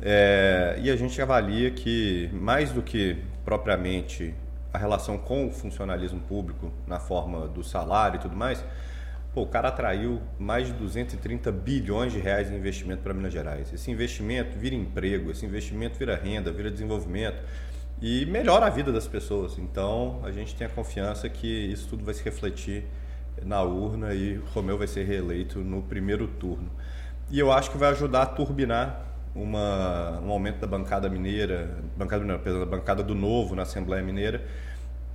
[0.02, 4.34] É, e a gente avalia que, mais do que propriamente
[4.74, 8.64] a relação com o funcionalismo público na forma do salário e tudo mais,
[9.34, 13.74] pô, o cara atraiu mais de 230 bilhões de reais em investimento para Minas Gerais.
[13.74, 17.42] Esse investimento vira emprego, esse investimento vira renda, vira desenvolvimento
[18.02, 19.58] e melhora a vida das pessoas.
[19.58, 22.86] Então, a gente tem a confiança que isso tudo vai se refletir
[23.44, 26.72] na urna e Romeu vai ser reeleito no primeiro turno.
[27.30, 32.24] E eu acho que vai ajudar a turbinar uma, um aumento da bancada mineira, bancada,
[32.24, 34.46] não, da bancada do novo na Assembleia Mineira,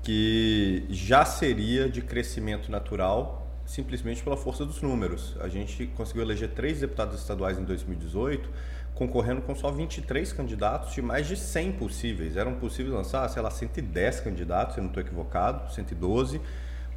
[0.02, 5.36] que já seria de crescimento natural simplesmente pela força dos números.
[5.40, 8.48] A gente conseguiu eleger três deputados estaduais em 2018,
[8.94, 12.36] concorrendo com só 23 candidatos de mais de 100 possíveis.
[12.36, 16.40] Eram possíveis lançar, sei lá, 110 candidatos, se eu não estou equivocado, 112.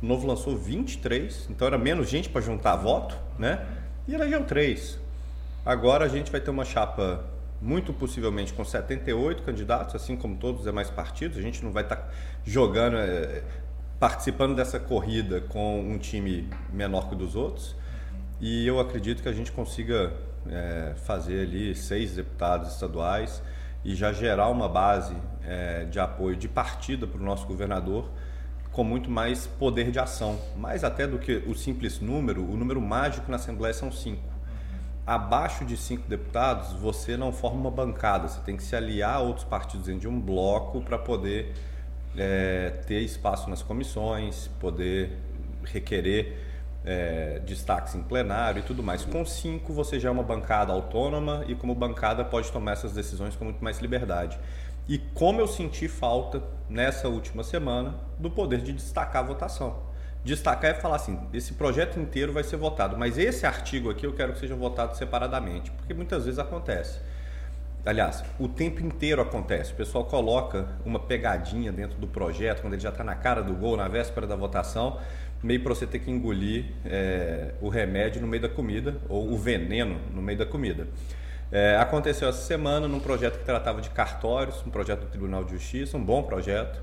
[0.02, 3.66] O Novo lançou 23, então era menos gente para juntar voto, né?
[4.08, 4.98] E elegeu três.
[5.70, 7.24] Agora a gente vai ter uma chapa
[7.62, 11.38] muito possivelmente com 78 candidatos, assim como todos os demais partidos.
[11.38, 12.10] A gente não vai estar tá
[12.44, 13.44] jogando, é,
[14.00, 17.76] participando dessa corrida com um time menor que o dos outros.
[18.42, 20.12] E eu acredito que a gente consiga
[20.50, 23.40] é, fazer ali seis deputados estaduais
[23.86, 25.16] e já gerar uma base
[25.46, 28.10] é, de apoio de partida para o nosso governador
[28.72, 30.40] com muito mais poder de ação.
[30.58, 34.39] Mais até do que o simples número, o número mágico na Assembleia são cinco
[35.10, 39.20] abaixo de cinco deputados, você não forma uma bancada, você tem que se aliar a
[39.20, 41.52] outros partidos dentro de um bloco para poder
[42.16, 45.18] é, ter espaço nas comissões, poder
[45.64, 46.38] requerer
[46.86, 49.04] é, destaques em plenário e tudo mais.
[49.04, 53.36] Com cinco, você já é uma bancada autônoma e, como bancada, pode tomar essas decisões
[53.36, 54.38] com muito mais liberdade.
[54.88, 59.89] E como eu senti falta nessa última semana do poder de destacar a votação
[60.30, 64.14] destacar é falar assim: esse projeto inteiro vai ser votado, mas esse artigo aqui eu
[64.14, 67.00] quero que seja votado separadamente, porque muitas vezes acontece.
[67.86, 69.72] Aliás, o tempo inteiro acontece.
[69.72, 73.54] O pessoal coloca uma pegadinha dentro do projeto, quando ele já está na cara do
[73.54, 75.00] gol, na véspera da votação,
[75.42, 79.38] meio para você ter que engolir é, o remédio no meio da comida, ou o
[79.38, 80.88] veneno no meio da comida.
[81.52, 85.54] É, aconteceu essa semana num projeto que tratava de cartórios, um projeto do Tribunal de
[85.54, 86.80] Justiça, um bom projeto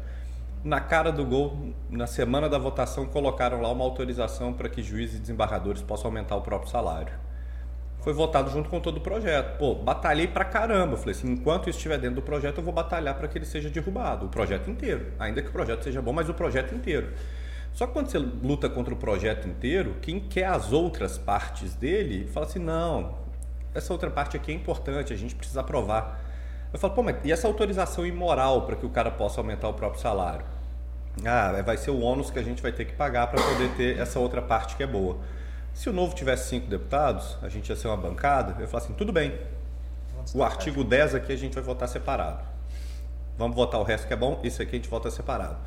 [0.67, 5.19] na cara do gol, na semana da votação, colocaram lá uma autorização para que juízes
[5.19, 7.13] e desembargadores possam aumentar o próprio salário.
[8.01, 9.59] Foi votado junto com todo o projeto.
[9.59, 10.97] Pô, batalhei pra caramba.
[10.97, 14.27] Falei assim, enquanto estiver dentro do projeto, eu vou batalhar para que ele seja derrubado.
[14.27, 15.13] O projeto inteiro.
[15.21, 17.13] Ainda que o projeto seja bom, mas o projeto inteiro.
[17.73, 22.27] Só que quando você luta contra o projeto inteiro, quem quer as outras partes dele,
[22.27, 23.15] fala assim, não,
[23.73, 26.21] essa outra parte aqui é importante, a gente precisa aprovar.
[26.73, 29.75] Eu falo, pô, mas e essa autorização imoral para que o cara possa aumentar o
[29.75, 30.56] próprio salário?
[31.25, 33.99] Ah, vai ser o ônus que a gente vai ter que pagar para poder ter
[33.99, 35.19] essa outra parte que é boa.
[35.73, 38.95] Se o novo tivesse cinco deputados, a gente ia ser uma bancada, eu falo assim,
[38.95, 39.35] tudo bem.
[40.35, 42.45] O artigo 10 aqui a gente vai votar separado.
[43.39, 45.59] Vamos votar o resto que é bom, isso aqui a gente vota separado.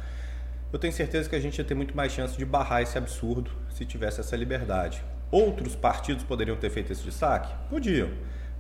[0.72, 3.52] Eu tenho certeza que a gente ia ter muito mais chance de barrar esse absurdo
[3.70, 5.04] se tivesse essa liberdade.
[5.32, 7.52] Outros partidos poderiam ter feito esse destaque?
[7.70, 8.10] Podiam.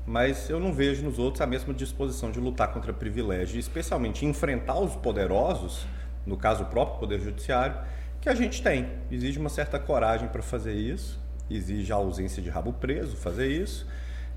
[0.06, 4.80] Mas eu não vejo nos outros a mesma disposição de lutar contra privilégio, especialmente enfrentar
[4.80, 5.86] os poderosos
[6.30, 7.76] no caso o próprio Poder Judiciário,
[8.22, 8.88] que a gente tem.
[9.12, 11.20] Exige uma certa coragem para fazer isso,
[11.50, 13.88] exige a ausência de rabo preso fazer isso,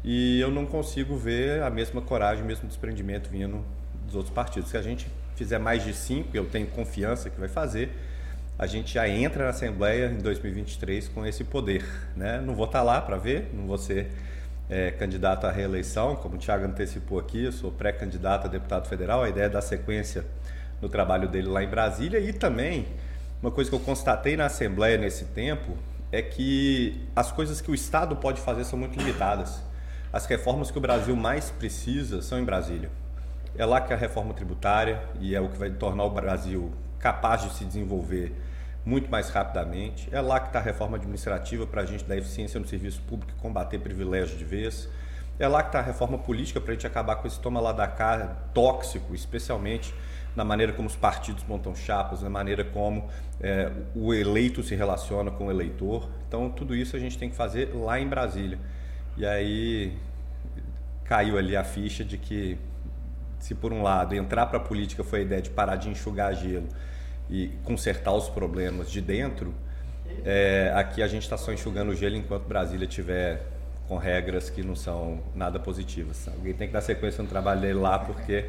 [0.02, 3.62] e eu não consigo ver a mesma coragem, o mesmo desprendimento vindo
[4.06, 4.70] dos outros partidos.
[4.70, 7.90] Se a gente fizer mais de cinco, eu tenho confiança que vai fazer,
[8.58, 11.84] a gente já entra na Assembleia em 2023 com esse poder.
[12.16, 12.40] Né?
[12.40, 14.10] Não vou estar lá para ver, não vou ser
[14.70, 19.22] é, candidato à reeleição, como o Thiago antecipou aqui, eu sou pré-candidato a deputado federal,
[19.22, 20.24] a ideia é dar sequência
[20.82, 22.88] no trabalho dele lá em Brasília e também
[23.40, 25.76] uma coisa que eu constatei na Assembleia nesse tempo
[26.10, 29.62] é que as coisas que o Estado pode fazer são muito limitadas.
[30.12, 32.90] As reformas que o Brasil mais precisa são em Brasília.
[33.56, 37.42] É lá que a reforma tributária e é o que vai tornar o Brasil capaz
[37.42, 38.34] de se desenvolver
[38.84, 40.08] muito mais rapidamente.
[40.12, 43.32] É lá que está a reforma administrativa para a gente dar eficiência no serviço público
[43.36, 44.88] e combater privilégio de vez.
[45.38, 47.72] É lá que está a reforma política para a gente acabar com esse toma lá
[47.72, 49.94] da cá tóxico, especialmente
[50.34, 53.08] na maneira como os partidos montam chapas, na maneira como
[53.40, 56.08] é, o eleito se relaciona com o eleitor.
[56.26, 58.58] Então, tudo isso a gente tem que fazer lá em Brasília.
[59.16, 59.92] E aí
[61.04, 62.58] caiu ali a ficha de que,
[63.38, 66.34] se por um lado entrar para a política foi a ideia de parar de enxugar
[66.34, 66.68] gelo
[67.28, 69.54] e consertar os problemas de dentro,
[70.24, 73.42] é, aqui a gente está só enxugando gelo enquanto Brasília estiver
[73.88, 76.28] com regras que não são nada positivas.
[76.28, 78.46] Alguém tem que dar sequência no trabalho dele lá, porque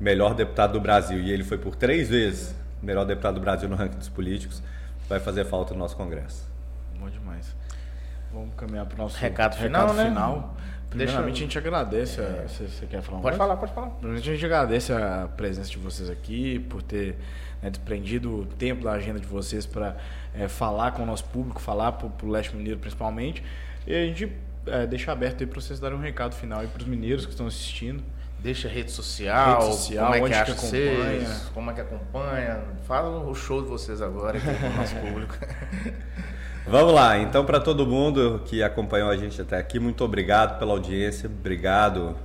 [0.00, 3.76] melhor deputado do Brasil, e ele foi por três vezes melhor deputado do Brasil no
[3.76, 4.62] ranking dos políticos,
[5.08, 6.48] vai fazer falta no nosso Congresso.
[6.98, 7.54] Bom demais.
[8.32, 9.88] Vamos caminhar para o nosso recado final.
[9.88, 10.08] Recado né?
[10.08, 10.56] final.
[10.88, 12.20] Primeiramente, a gente agradece.
[12.20, 12.24] É.
[12.24, 13.90] A, você, você quer falar Pode falar, pode falar.
[13.90, 17.16] Primeiramente, a gente agradece a presença de vocês aqui, por ter
[17.62, 19.96] né, desprendido o tempo da agenda de vocês para
[20.34, 23.42] é, falar com o nosso público, falar para o Leste Mineiro principalmente.
[23.86, 24.32] E a gente
[24.66, 27.46] é, deixa aberto aí para vocês darem um recado final para os mineiros que estão
[27.46, 28.02] assistindo.
[28.42, 31.20] Deixa rede social, rede social como é que, acha que acompanha.
[31.20, 32.62] vocês, como é que acompanha.
[32.84, 35.34] Fala o show de vocês agora aqui com o nosso público.
[36.66, 40.72] Vamos lá, então para todo mundo que acompanhou a gente até aqui, muito obrigado pela
[40.72, 42.16] audiência, obrigado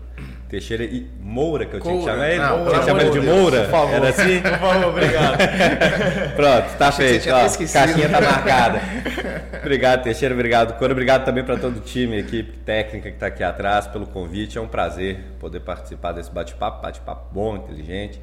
[0.50, 2.40] Teixeira e Moura, que eu tinha que chamar ele.
[2.40, 3.62] Não, tinha que chamar ele de Moura?
[3.64, 3.94] por favor.
[3.94, 4.42] Era assim?
[4.42, 5.38] Por favor, obrigado.
[6.36, 7.30] Pronto, tá feito.
[7.30, 8.82] Ó, caixinha tá marcada.
[9.60, 10.36] obrigado, Teixeira.
[10.36, 10.92] Obrigado, Coro.
[10.92, 14.58] Obrigado também para todo o time, equipe técnica que está aqui atrás pelo convite.
[14.58, 18.22] É um prazer poder participar desse bate-papo, bate-papo bom, inteligente.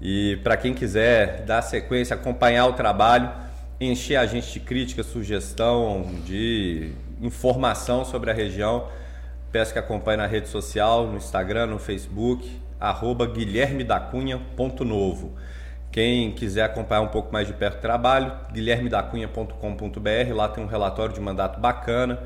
[0.00, 3.30] E para quem quiser dar sequência, acompanhar o trabalho,
[3.78, 8.88] encher a gente de crítica, sugestão, de informação sobre a região,
[9.50, 15.34] peço que acompanhe na rede social, no Instagram, no Facebook, arroba guilhermedacunha.novo.
[15.92, 21.12] Quem quiser acompanhar um pouco mais de perto o trabalho, guilhermedacunha.com.br, lá tem um relatório
[21.12, 22.20] de mandato bacana.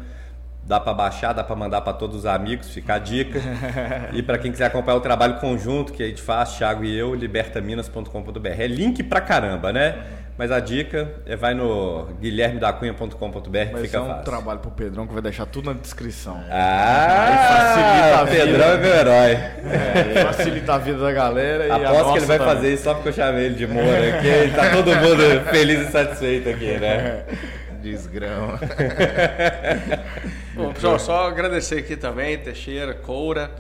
[0.67, 3.39] Dá para baixar, dá para mandar para todos os amigos, fica a dica.
[4.13, 7.15] e para quem quiser acompanhar o trabalho conjunto que a gente faz, Thiago e eu,
[7.15, 8.47] libertaminas.com.br.
[8.47, 10.05] É link pra caramba, né?
[10.37, 14.25] Mas a dica é vai no guilhermedacunha.com.br que fica ser um fácil.
[14.25, 16.43] trabalho pro Pedrão que vai deixar tudo na descrição.
[16.51, 18.45] Ah, facilita a vida.
[18.45, 19.31] Pedrão é meu herói.
[19.37, 22.55] É, facilita a vida da galera e a Aposto que nossa ele vai também.
[22.55, 24.53] fazer isso só porque eu chamei ele de Moura aqui.
[24.57, 27.23] Tá todo mundo feliz e satisfeito aqui, né?
[27.81, 28.59] Desgrama.
[30.55, 33.51] Bom, pessoal, só agradecer aqui também, Teixeira, Coura.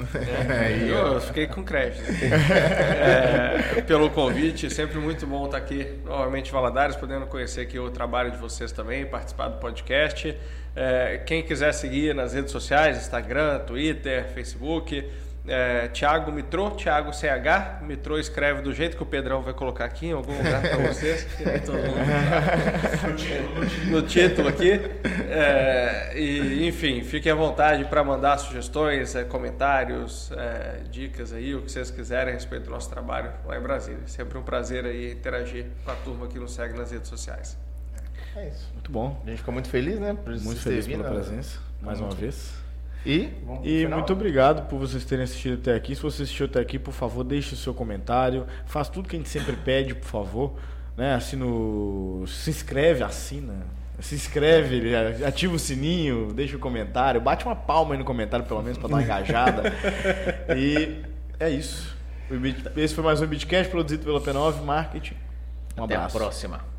[0.47, 0.86] né?
[0.88, 2.05] eu fiquei com crédito.
[3.05, 8.30] É, pelo convite, sempre muito bom estar aqui novamente Valadares, podendo conhecer aqui o trabalho
[8.30, 10.36] de vocês também, participar do podcast.
[10.76, 15.05] É, quem quiser seguir nas redes sociais, Instagram, Twitter, Facebook,
[15.47, 17.82] é, Thiago Mitro, Thiago CH.
[17.82, 21.26] Mitro escreve do jeito que o Pedrão vai colocar aqui em algum lugar para vocês.
[23.90, 24.80] no título aqui.
[25.28, 31.62] É, e, enfim, fiquem à vontade para mandar sugestões, é, comentários, é, dicas aí, o
[31.62, 34.07] que vocês quiserem a respeito do nosso trabalho lá em Brasília.
[34.07, 37.59] Sempre um prazer aí interagir com a turma que nos segue nas redes sociais.
[38.34, 38.70] É isso.
[38.72, 39.20] Muito bom.
[39.24, 40.14] A gente ficou muito feliz, né?
[40.14, 41.14] Por Muito feliz pela vindo.
[41.14, 42.63] presença, mais uma vez.
[43.05, 43.30] E,
[43.62, 45.94] E muito obrigado por vocês terem assistido até aqui.
[45.94, 48.46] Se você assistiu até aqui, por favor, deixe o seu comentário.
[48.66, 50.55] Faz tudo que a gente sempre pede, por favor.
[50.96, 51.14] Né?
[51.14, 52.24] Assina o...
[52.26, 53.66] Se inscreve, assina.
[54.00, 54.94] Se inscreve,
[55.24, 57.20] ativa o sininho, deixa o comentário.
[57.20, 59.62] Bate uma palma aí no comentário, pelo menos, para dar uma engajada.
[60.57, 61.02] e
[61.38, 61.94] é isso.
[62.76, 65.14] Esse foi mais um Bitcast produzido pela P9 Marketing.
[65.76, 66.18] Um Até a abraço.
[66.18, 66.73] próxima.